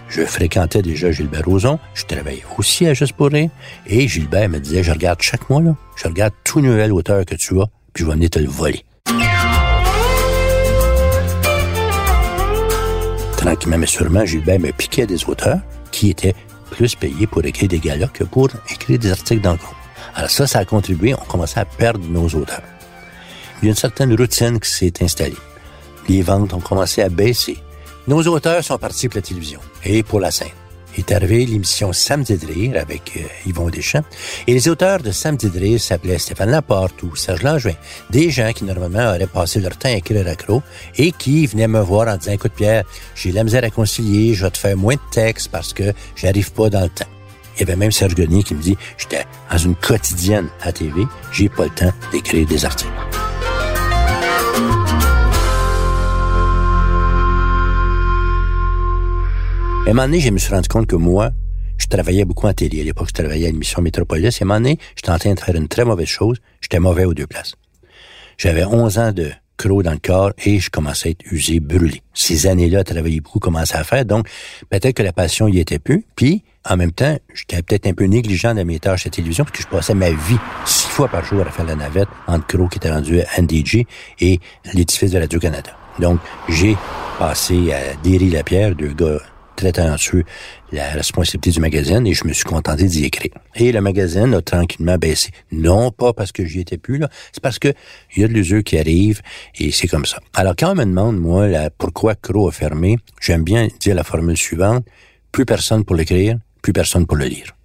Je 0.07 0.23
fréquentais 0.23 0.81
déjà 0.81 1.11
Gilbert 1.11 1.45
Rozon, 1.45 1.79
je 1.93 2.05
travaillais 2.05 2.43
aussi 2.57 2.85
à 2.85 2.93
Juste 2.93 3.13
pour 3.13 3.29
et 3.33 4.07
Gilbert 4.07 4.49
me 4.49 4.59
disait, 4.59 4.83
je 4.83 4.91
regarde 4.91 5.21
chaque 5.21 5.49
mois, 5.49 5.61
là, 5.61 5.75
je 5.95 6.07
regarde 6.07 6.33
tout 6.43 6.61
nouvel 6.61 6.93
auteur 6.93 7.25
que 7.25 7.35
tu 7.35 7.59
as, 7.59 7.65
puis 7.93 8.03
je 8.03 8.05
vais 8.07 8.13
venir 8.13 8.29
te 8.29 8.39
le 8.39 8.47
voler. 8.47 8.83
tranquillement 13.45 13.77
mais 13.77 13.85
sûrement, 13.85 14.25
Gilbert 14.25 14.59
me 14.59 14.71
piquait 14.71 15.05
des 15.05 15.23
auteurs 15.25 15.59
qui 15.91 16.09
étaient 16.09 16.33
plus 16.71 16.95
payés 16.95 17.27
pour 17.27 17.45
écrire 17.45 17.69
des 17.69 17.79
galas 17.79 18.07
que 18.07 18.23
pour 18.23 18.49
écrire 18.71 18.97
des 18.97 19.11
articles 19.11 19.41
dans 19.41 19.51
le 19.51 19.57
groupe. 19.57 19.75
Alors 20.15 20.31
ça, 20.31 20.47
ça 20.47 20.59
a 20.59 20.65
contribué, 20.65 21.13
on 21.13 21.25
commençait 21.25 21.59
à 21.59 21.65
perdre 21.65 22.07
nos 22.07 22.27
auteurs. 22.29 22.63
Il 23.65 23.69
une 23.69 23.75
certaine 23.75 24.15
routine 24.15 24.59
qui 24.59 24.69
s'est 24.69 24.93
installée. 25.01 25.33
Les 26.07 26.21
ventes 26.21 26.53
ont 26.53 26.59
commencé 26.59 27.01
à 27.01 27.09
baisser. 27.09 27.57
Nos 28.07 28.21
auteurs 28.27 28.63
sont 28.63 28.77
partis 28.77 29.09
pour 29.09 29.15
la 29.15 29.23
télévision 29.23 29.59
et 29.83 30.03
pour 30.03 30.19
la 30.19 30.29
scène. 30.29 30.49
est 30.95 31.11
arrivé 31.11 31.47
l'émission 31.47 31.91
Samedi 31.91 32.37
de 32.37 32.45
rire 32.45 32.79
avec 32.79 33.13
euh, 33.17 33.21
Yvon 33.47 33.69
Deschamps. 33.69 34.03
Et 34.45 34.53
les 34.53 34.69
auteurs 34.69 34.99
de 34.99 35.09
Samedi 35.09 35.49
de 35.49 35.59
rire 35.59 35.79
s'appelaient 35.79 36.19
Stéphane 36.19 36.51
Laporte 36.51 37.01
ou 37.01 37.15
Serge 37.15 37.41
Langevin. 37.41 37.73
Des 38.11 38.29
gens 38.29 38.53
qui 38.53 38.65
normalement 38.65 39.07
auraient 39.07 39.25
passé 39.25 39.59
leur 39.59 39.75
temps 39.75 39.89
à 39.89 39.93
écrire 39.93 40.27
à 40.27 40.61
et 40.99 41.11
qui 41.11 41.47
venaient 41.47 41.67
me 41.67 41.79
voir 41.79 42.07
en 42.07 42.17
disant, 42.17 42.33
écoute 42.33 42.53
Pierre, 42.55 42.83
j'ai 43.15 43.31
la 43.31 43.43
misère 43.43 43.63
à 43.63 43.71
concilier, 43.71 44.35
je 44.35 44.45
vais 44.45 44.51
te 44.51 44.59
faire 44.59 44.77
moins 44.77 44.93
de 44.93 45.09
texte 45.11 45.49
parce 45.51 45.73
que 45.73 45.91
j'arrive 46.15 46.51
pas 46.51 46.69
dans 46.69 46.83
le 46.83 46.89
temps. 46.89 47.09
Il 47.55 47.61
y 47.61 47.63
avait 47.63 47.77
même 47.77 47.91
Serge 47.91 48.13
Gagné 48.13 48.43
qui 48.43 48.53
me 48.53 48.61
dit, 48.61 48.77
j'étais 48.99 49.25
dans 49.49 49.57
une 49.57 49.75
quotidienne 49.75 50.49
à 50.61 50.71
TV, 50.71 51.07
j'ai 51.31 51.49
pas 51.49 51.63
le 51.63 51.71
temps 51.71 51.93
d'écrire 52.11 52.45
des 52.45 52.63
articles. 52.63 52.91
À 59.85 59.89
un 59.89 59.93
moment 59.93 60.07
donné, 60.07 60.19
je 60.19 60.31
me 60.31 60.39
suis 60.39 60.51
rendu 60.51 60.67
compte 60.67 60.87
que 60.87 60.95
moi, 60.95 61.29
je 61.77 61.85
travaillais 61.85 62.25
beaucoup 62.25 62.47
en 62.47 62.53
télé. 62.53 62.81
À 62.81 62.83
l'époque, 62.83 63.09
je 63.09 63.21
travaillais 63.21 63.45
à 63.45 63.51
l'émission 63.51 63.83
Métropolis. 63.83 64.41
Et 64.41 64.43
à 64.43 64.45
un 64.45 64.47
moment 64.47 64.59
donné, 64.59 64.79
j'étais 64.95 65.11
en 65.11 65.19
train 65.19 65.35
de 65.35 65.39
faire 65.39 65.55
une 65.55 65.67
très 65.67 65.85
mauvaise 65.85 66.07
chose. 66.07 66.37
J'étais 66.59 66.79
mauvais 66.79 67.05
aux 67.05 67.13
deux 67.13 67.27
places. 67.27 67.53
J'avais 68.39 68.65
11 68.65 68.97
ans 68.97 69.11
de 69.11 69.29
croc 69.57 69.83
dans 69.83 69.91
le 69.91 69.99
corps 69.99 70.31
et 70.43 70.59
je 70.59 70.71
commençais 70.71 71.09
à 71.09 71.11
être 71.11 71.31
usé, 71.31 71.59
brûlé. 71.59 72.01
Ces 72.15 72.47
années-là, 72.47 72.83
travailler 72.83 73.21
beaucoup, 73.21 73.37
commençait 73.37 73.77
à 73.77 73.83
faire. 73.83 74.05
Donc, 74.05 74.27
peut-être 74.71 74.95
que 74.95 75.03
la 75.03 75.13
passion 75.13 75.47
y 75.47 75.59
était 75.59 75.77
plus. 75.77 76.03
Puis, 76.15 76.43
en 76.67 76.77
même 76.77 76.91
temps, 76.91 77.19
j'étais 77.35 77.61
peut-être 77.61 77.85
un 77.85 77.93
peu 77.93 78.05
négligent 78.05 78.55
de 78.55 78.63
mes 78.63 78.79
tâches 78.79 79.05
à 79.05 79.11
télévision 79.11 79.43
parce 79.45 79.55
que 79.55 79.61
je 79.61 79.67
passais 79.67 79.93
ma 79.93 80.09
vie 80.09 80.39
six 80.65 80.87
fois 80.87 81.09
par 81.09 81.23
jour 81.23 81.41
à 81.41 81.51
faire 81.51 81.65
la 81.65 81.75
navette 81.75 82.09
entre 82.25 82.47
Crow 82.47 82.67
qui 82.69 82.79
était 82.79 82.91
rendu 82.91 83.21
à 83.21 83.39
NDG 83.39 83.85
et 84.19 84.39
l'édifice 84.73 85.11
de 85.11 85.19
Radio-Canada. 85.19 85.77
Donc, 85.99 86.19
j'ai 86.49 86.75
passé 87.19 87.71
à 87.71 87.95
Derry 88.03 88.31
Lapierre, 88.31 88.75
deux 88.75 88.91
gars 88.91 89.21
très 89.55 89.71
talentueux 89.71 90.23
la 90.71 90.91
responsabilité 90.91 91.51
du 91.51 91.59
magazine 91.59 92.05
et 92.05 92.13
je 92.13 92.25
me 92.25 92.33
suis 92.33 92.43
contenté 92.43 92.85
d'y 92.85 93.05
écrire. 93.05 93.31
Et 93.55 93.71
le 93.71 93.81
magazine 93.81 94.33
a 94.33 94.41
tranquillement 94.41 94.97
baissé. 94.97 95.31
Non 95.51 95.91
pas 95.91 96.13
parce 96.13 96.31
que 96.31 96.45
j'y 96.45 96.59
étais 96.59 96.77
plus, 96.77 96.97
là, 96.97 97.09
c'est 97.31 97.41
parce 97.41 97.59
que 97.59 97.73
il 98.15 98.21
y 98.21 98.25
a 98.25 98.27
de 98.27 98.33
l'usure 98.33 98.63
qui 98.63 98.77
arrive 98.77 99.21
et 99.55 99.71
c'est 99.71 99.87
comme 99.87 100.05
ça. 100.05 100.19
Alors 100.33 100.55
quand 100.57 100.71
on 100.71 100.75
me 100.75 100.85
demande, 100.85 101.17
moi, 101.19 101.47
pourquoi 101.77 102.15
Crow 102.15 102.47
a 102.47 102.51
fermé, 102.51 102.97
j'aime 103.21 103.43
bien 103.43 103.67
dire 103.79 103.95
la 103.95 104.03
formule 104.03 104.37
suivante, 104.37 104.85
plus 105.31 105.45
personne 105.45 105.85
pour 105.85 105.95
l'écrire, 105.95 106.37
plus 106.61 106.73
personne 106.73 107.05
pour 107.05 107.17
le 107.17 107.25
lire. 107.25 107.55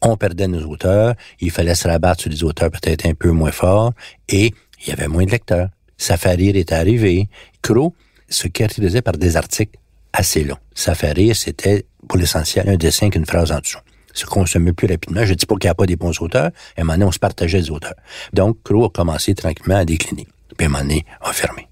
On 0.00 0.16
perdait 0.16 0.48
nos 0.48 0.64
auteurs, 0.64 1.14
il 1.40 1.50
fallait 1.52 1.76
se 1.76 1.86
rabattre 1.86 2.22
sur 2.22 2.30
des 2.30 2.42
auteurs 2.42 2.70
peut-être 2.70 3.06
un 3.06 3.14
peu 3.14 3.30
moins 3.30 3.52
forts 3.52 3.92
et 4.28 4.52
il 4.80 4.88
y 4.88 4.92
avait 4.92 5.06
moins 5.06 5.24
de 5.24 5.30
lecteurs. 5.30 5.68
Safari 5.96 6.48
est 6.48 6.72
arrivé. 6.72 7.28
Crow 7.62 7.94
se 8.28 8.48
caractérisait 8.48 9.02
par 9.02 9.16
des 9.16 9.36
articles 9.36 9.78
assez 10.12 10.44
long. 10.44 10.56
Ça 10.74 10.94
fait 10.94 11.12
rire, 11.12 11.36
c'était 11.36 11.86
pour 12.08 12.18
l'essentiel 12.18 12.68
un 12.68 12.76
dessin 12.76 13.10
qu'une 13.10 13.26
phrase 13.26 13.52
en 13.52 13.60
dessous. 13.60 13.78
Se 14.14 14.26
consommait 14.26 14.72
plus 14.72 14.86
rapidement. 14.86 15.24
Je 15.24 15.34
dis 15.34 15.46
pas 15.46 15.54
qu'il 15.56 15.68
n'y 15.68 15.70
a 15.70 15.74
pas 15.74 15.86
des 15.86 15.96
bons 15.96 16.20
auteurs. 16.20 16.50
À 16.76 16.80
un 16.80 16.84
moment 16.84 16.94
donné, 16.94 17.04
on 17.06 17.12
se 17.12 17.18
partageait 17.18 17.58
les 17.58 17.70
auteurs. 17.70 17.94
Donc, 18.34 18.62
Crow 18.62 18.84
a 18.84 18.90
commencé 18.90 19.34
tranquillement 19.34 19.76
à 19.76 19.84
décliner. 19.86 20.26
Puis 20.56 20.66
à 20.66 20.68
un 20.68 20.72
moment 20.72 20.84
donné, 20.84 21.06
a 21.22 21.32
fermé. 21.32 21.68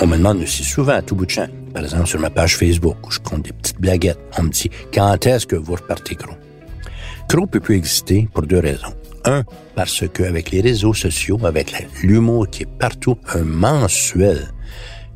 On 0.00 0.06
me 0.06 0.16
demande 0.18 0.42
aussi 0.42 0.64
souvent 0.64 0.94
à 0.94 1.02
tout 1.02 1.14
bout 1.14 1.24
de 1.24 1.30
champ, 1.30 1.46
par 1.72 1.82
exemple 1.84 2.06
sur 2.06 2.20
ma 2.20 2.28
page 2.28 2.56
Facebook, 2.58 2.96
où 3.06 3.10
je 3.10 3.20
compte 3.20 3.42
des 3.42 3.52
petites 3.52 3.80
blaguettes, 3.80 4.18
on 4.36 4.42
me 4.42 4.50
dit 4.50 4.68
quand 4.92 5.24
est-ce 5.26 5.46
que 5.46 5.56
vous 5.56 5.76
repartez 5.76 6.16
Crow? 6.16 6.34
Crow 7.28 7.46
peut 7.46 7.60
plus 7.60 7.76
exister 7.76 8.28
pour 8.34 8.42
deux 8.42 8.58
raisons. 8.58 8.92
Un, 9.24 9.42
parce 9.74 10.04
qu'avec 10.08 10.50
les 10.50 10.60
réseaux 10.60 10.94
sociaux, 10.94 11.38
avec 11.44 11.72
l'humour 12.02 12.48
qui 12.50 12.64
est 12.64 12.78
partout, 12.78 13.16
un 13.34 13.42
mensuel 13.42 14.52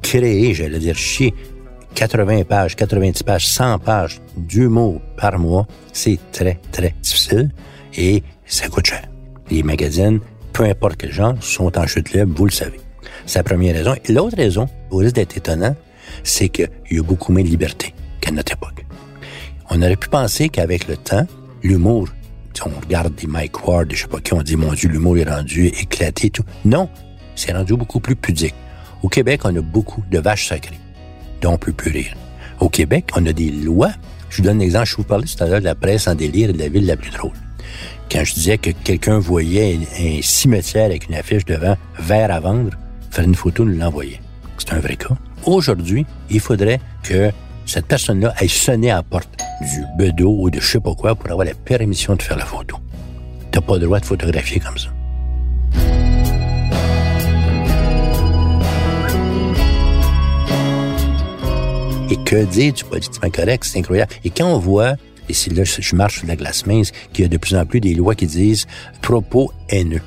créé, 0.02 0.54
j'allais 0.54 0.78
dire 0.78 0.96
chier, 0.96 1.34
80 1.94 2.44
pages, 2.44 2.76
90 2.76 3.22
pages, 3.22 3.46
100 3.46 3.78
pages 3.80 4.20
d'humour 4.36 5.00
par 5.16 5.38
mois, 5.38 5.66
c'est 5.92 6.18
très, 6.32 6.58
très 6.72 6.94
difficile 7.02 7.50
et 7.96 8.22
ça 8.46 8.68
coûte 8.68 8.86
cher. 8.86 9.02
Les 9.50 9.62
magazines, 9.62 10.20
peu 10.52 10.64
importe 10.64 10.96
quel 10.96 11.12
genre, 11.12 11.34
sont 11.40 11.76
en 11.76 11.86
chute 11.86 12.12
libre, 12.12 12.32
vous 12.36 12.44
le 12.46 12.50
savez. 12.50 12.80
C'est 13.26 13.38
la 13.40 13.42
première 13.42 13.74
raison. 13.74 13.94
Et 14.04 14.12
l'autre 14.12 14.36
raison, 14.36 14.68
au 14.90 14.98
risque 14.98 15.16
d'être 15.16 15.36
étonnant, 15.36 15.74
c'est 16.22 16.48
qu'il 16.48 16.70
y 16.90 16.98
a 16.98 17.02
beaucoup 17.02 17.32
moins 17.32 17.42
de 17.42 17.48
liberté 17.48 17.94
qu'à 18.20 18.30
notre 18.30 18.52
époque. 18.52 18.84
On 19.70 19.82
aurait 19.82 19.96
pu 19.96 20.08
penser 20.08 20.48
qu'avec 20.48 20.88
le 20.88 20.96
temps, 20.96 21.26
l'humour 21.62 22.08
on 22.66 22.80
regarde 22.80 23.14
des 23.14 23.26
Mike 23.26 23.66
Ward, 23.66 23.92
je 23.92 24.02
sais 24.02 24.08
pas 24.08 24.20
qui, 24.20 24.34
on 24.34 24.42
dit, 24.42 24.56
mon 24.56 24.72
Dieu, 24.72 24.88
l'humour 24.88 25.16
est 25.18 25.28
rendu 25.28 25.66
éclaté, 25.66 26.30
tout. 26.30 26.44
Non, 26.64 26.88
c'est 27.34 27.52
rendu 27.52 27.74
beaucoup 27.74 28.00
plus 28.00 28.16
pudique. 28.16 28.54
Au 29.02 29.08
Québec, 29.08 29.42
on 29.44 29.54
a 29.54 29.60
beaucoup 29.60 30.02
de 30.10 30.18
vaches 30.18 30.48
sacrées, 30.48 30.78
dont 31.40 31.52
on 31.52 31.58
peut 31.58 31.72
plus 31.72 31.90
rire. 31.90 32.14
Au 32.60 32.68
Québec, 32.68 33.06
on 33.14 33.24
a 33.26 33.32
des 33.32 33.50
lois. 33.50 33.92
Je 34.30 34.38
vous 34.38 34.42
donne 34.42 34.58
un 34.58 34.64
exemple. 34.64 34.86
Je 34.86 34.96
vous 34.96 35.04
parlais 35.04 35.26
tout 35.26 35.42
à 35.42 35.46
l'heure 35.46 35.60
de 35.60 35.64
la 35.64 35.74
presse 35.74 36.08
en 36.08 36.14
délire 36.14 36.50
et 36.50 36.52
de 36.52 36.58
la 36.58 36.68
ville 36.68 36.86
la 36.86 36.96
plus 36.96 37.10
drôle. 37.10 37.32
Quand 38.10 38.24
je 38.24 38.34
disais 38.34 38.58
que 38.58 38.70
quelqu'un 38.70 39.18
voyait 39.18 39.78
un 40.00 40.20
cimetière 40.22 40.86
avec 40.86 41.08
une 41.08 41.14
affiche 41.14 41.44
devant 41.44 41.76
vert 41.98 42.32
à 42.32 42.40
vendre, 42.40 42.70
faire 43.10 43.24
une 43.24 43.34
photo, 43.34 43.64
nous 43.64 43.78
l'envoyer. 43.78 44.20
C'est 44.56 44.72
un 44.72 44.80
vrai 44.80 44.96
cas. 44.96 45.16
Aujourd'hui, 45.44 46.06
il 46.30 46.40
faudrait 46.40 46.80
que 47.02 47.30
cette 47.68 47.86
personne-là 47.86 48.32
aille 48.38 48.48
sonner 48.48 48.90
à 48.90 48.96
la 48.96 49.02
porte 49.02 49.28
du 49.60 49.84
bedeau 49.98 50.34
ou 50.38 50.50
de 50.50 50.58
je 50.58 50.66
sais 50.66 50.80
pas 50.80 50.94
quoi 50.94 51.14
pour 51.14 51.30
avoir 51.30 51.46
la 51.46 51.54
permission 51.54 52.16
de 52.16 52.22
faire 52.22 52.38
la 52.38 52.46
photo. 52.46 52.78
T'as 53.50 53.60
pas 53.60 53.74
le 53.74 53.80
droit 53.84 54.00
de 54.00 54.06
photographier 54.06 54.60
comme 54.60 54.78
ça. 54.78 54.88
Et 62.10 62.16
que 62.24 62.44
dire 62.46 62.72
du 62.72 62.84
politiquement 62.84 63.30
correct, 63.30 63.64
c'est 63.64 63.78
incroyable. 63.78 64.12
Et 64.24 64.30
quand 64.30 64.46
on 64.46 64.58
voit, 64.58 64.94
et 65.28 65.34
c'est 65.34 65.52
là 65.52 65.64
je 65.64 65.94
marche 65.94 66.20
sur 66.20 66.26
la 66.26 66.36
glace 66.36 66.64
mince, 66.64 66.90
qu'il 67.12 67.24
y 67.24 67.26
a 67.26 67.28
de 67.28 67.36
plus 67.36 67.54
en 67.54 67.66
plus 67.66 67.80
des 67.80 67.92
lois 67.92 68.14
qui 68.14 68.26
disent 68.26 68.66
propos 69.02 69.52
haineux. 69.68 70.00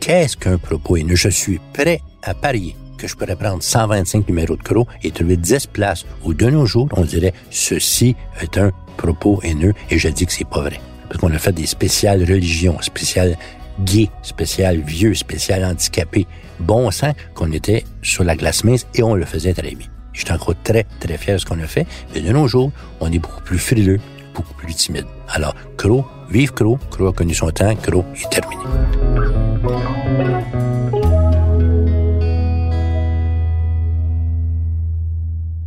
Qu'est-ce 0.00 0.36
qu'un 0.36 0.58
propos 0.58 0.98
haineux? 0.98 1.16
Je 1.16 1.30
suis 1.30 1.60
prêt 1.72 2.00
à 2.22 2.34
parier 2.34 2.76
que 2.96 3.06
je 3.06 3.14
pourrais 3.16 3.36
prendre 3.36 3.62
125 3.62 4.28
numéros 4.28 4.56
de 4.56 4.62
crocs 4.62 4.88
et 5.02 5.10
trouver 5.10 5.36
10 5.36 5.66
places 5.68 6.06
où 6.24 6.34
de 6.34 6.46
nos 6.46 6.66
jours, 6.66 6.88
on 6.96 7.02
dirait 7.02 7.32
ceci 7.50 8.16
est 8.40 8.58
un 8.58 8.72
propos 8.96 9.40
haineux 9.42 9.74
et 9.90 9.98
je 9.98 10.08
dis 10.08 10.26
que 10.26 10.32
c'est 10.32 10.48
pas 10.48 10.60
vrai. 10.60 10.80
Parce 11.08 11.20
qu'on 11.20 11.32
a 11.32 11.38
fait 11.38 11.52
des 11.52 11.66
spéciales 11.66 12.20
religions, 12.20 12.80
spéciales 12.80 13.36
gays, 13.80 14.10
spéciales 14.22 14.80
vieux, 14.80 15.14
spéciales 15.14 15.64
handicapés. 15.64 16.26
Bon 16.58 16.90
sang 16.90 17.12
qu'on 17.34 17.52
était 17.52 17.84
sur 18.02 18.24
la 18.24 18.34
glace 18.36 18.64
mince 18.64 18.86
et 18.94 19.02
on 19.02 19.14
le 19.14 19.24
faisait 19.24 19.52
très 19.52 19.74
bien. 19.74 19.86
Je 20.12 20.24
suis 20.24 20.32
encore 20.32 20.54
très, 20.64 20.86
très 20.98 21.18
fier 21.18 21.34
de 21.34 21.40
ce 21.40 21.44
qu'on 21.44 21.60
a 21.60 21.66
fait. 21.66 21.86
Mais 22.14 22.22
de 22.22 22.32
nos 22.32 22.48
jours, 22.48 22.72
on 23.00 23.12
est 23.12 23.18
beaucoup 23.18 23.42
plus 23.42 23.58
frileux, 23.58 24.00
beaucoup 24.34 24.54
plus 24.54 24.74
timide. 24.74 25.04
Alors, 25.28 25.54
Crow, 25.76 26.06
vive 26.30 26.52
Crow. 26.52 26.78
Crow 26.90 27.08
a 27.08 27.12
connu 27.12 27.34
son 27.34 27.50
temps. 27.50 27.74
Crow 27.76 28.04
est 28.14 28.30
terminé. 28.30 28.62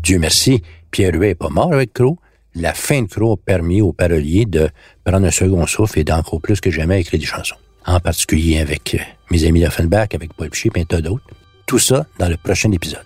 Dieu 0.10 0.17
merci, 0.17 0.63
Pierre 0.89 1.13
Huet 1.13 1.28
n'est 1.28 1.36
pas 1.36 1.50
mort 1.50 1.72
avec 1.72 1.93
Crow. 1.93 2.17
La 2.56 2.74
fin 2.74 3.04
de 3.04 3.08
Crow 3.08 3.34
a 3.34 3.38
permis 3.38 3.80
aux 3.80 3.93
paroliers 3.93 4.48
de 4.48 4.67
prendre 5.04 5.28
un 5.28 5.30
second 5.30 5.67
souffle 5.67 6.00
et 6.00 6.04
d'encore 6.04 6.41
plus 6.41 6.60
que 6.60 6.72
jamais 6.72 7.02
écrire 7.02 7.19
des 7.19 7.28
chansons. 7.28 7.58
En 7.86 8.00
particulier 8.00 8.58
avec 8.58 8.95
euh, 8.95 8.98
mes 9.30 9.45
amis 9.45 9.62
d'Offenbach, 9.62 10.15
avec 10.15 10.34
Paul 10.34 10.50
Piché 10.50 10.72
et 10.74 10.80
un 10.82 10.84
tas 10.84 11.02
d'autres. 11.02 11.28
Tout 11.67 11.78
ça 11.78 12.08
dans 12.17 12.28
le 12.28 12.38
prochain 12.38 12.72
épisode. 12.72 13.06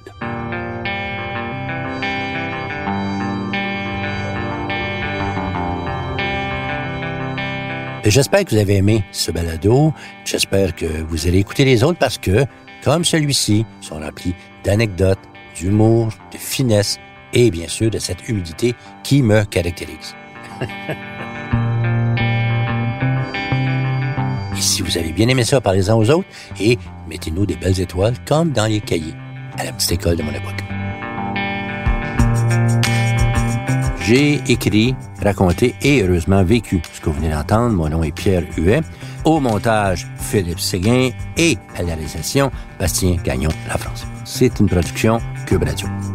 J'espère 8.06 8.46
que 8.46 8.52
vous 8.52 8.62
avez 8.62 8.78
aimé 8.78 9.04
ce 9.12 9.30
balado. 9.32 9.94
J'espère 10.24 10.74
que 10.74 10.86
vous 10.86 11.28
allez 11.28 11.39
écouter 11.39 11.66
les 11.66 11.84
autres 11.84 12.00
parce 12.00 12.18
que, 12.18 12.46
comme 12.82 13.04
celui-ci, 13.04 13.66
sont 13.82 14.00
remplis 14.00 14.36
d'anecdotes, 14.63 15.20
d'humour, 15.56 16.10
de 16.32 16.38
finesse 16.38 17.00
et 17.34 17.52
bien 17.52 17.68
sûr 17.68 17.89
de 17.89 18.00
cette 18.00 18.28
humidité 18.30 18.76
qui 19.04 19.22
me 19.22 19.44
caractérise. 19.44 20.16
si 24.60 24.82
vous 24.82 24.98
avez 24.98 25.12
bien 25.12 25.28
aimé 25.28 25.44
ça, 25.44 25.60
parlez-en 25.62 25.98
aux 25.98 26.10
autres 26.10 26.28
et 26.60 26.78
mettez-nous 27.08 27.46
des 27.46 27.56
belles 27.56 27.80
étoiles 27.80 28.16
comme 28.26 28.52
dans 28.52 28.66
les 28.66 28.82
cahiers 28.82 29.13
à 29.58 29.66
la 29.66 29.72
petite 29.72 29.92
école 29.94 30.16
de 30.16 30.24
mon 30.24 30.32
époque. 30.32 30.63
J'ai 34.06 34.42
écrit, 34.52 34.96
raconté 35.22 35.76
et 35.82 36.02
heureusement 36.02 36.44
vécu 36.44 36.82
ce 36.92 37.00
que 37.00 37.10
vous 37.10 37.16
venez 37.16 37.30
d'entendre. 37.30 37.74
Mon 37.74 37.88
nom 37.88 38.04
est 38.04 38.12
Pierre 38.12 38.44
Huet. 38.58 38.82
Au 39.24 39.39
montage, 39.39 40.08
Philippe 40.18 40.60
Séguin 40.60 41.12
et 41.38 41.58
à 41.78 41.84
la 41.84 41.96
réalisation, 41.96 42.52
Bastien 42.78 43.16
Gagnon, 43.24 43.52
La 43.70 43.78
France. 43.78 44.06
C'est 44.26 44.60
une 44.60 44.68
production 44.68 45.22
Cube 45.54 45.66
Radio. 45.66 46.12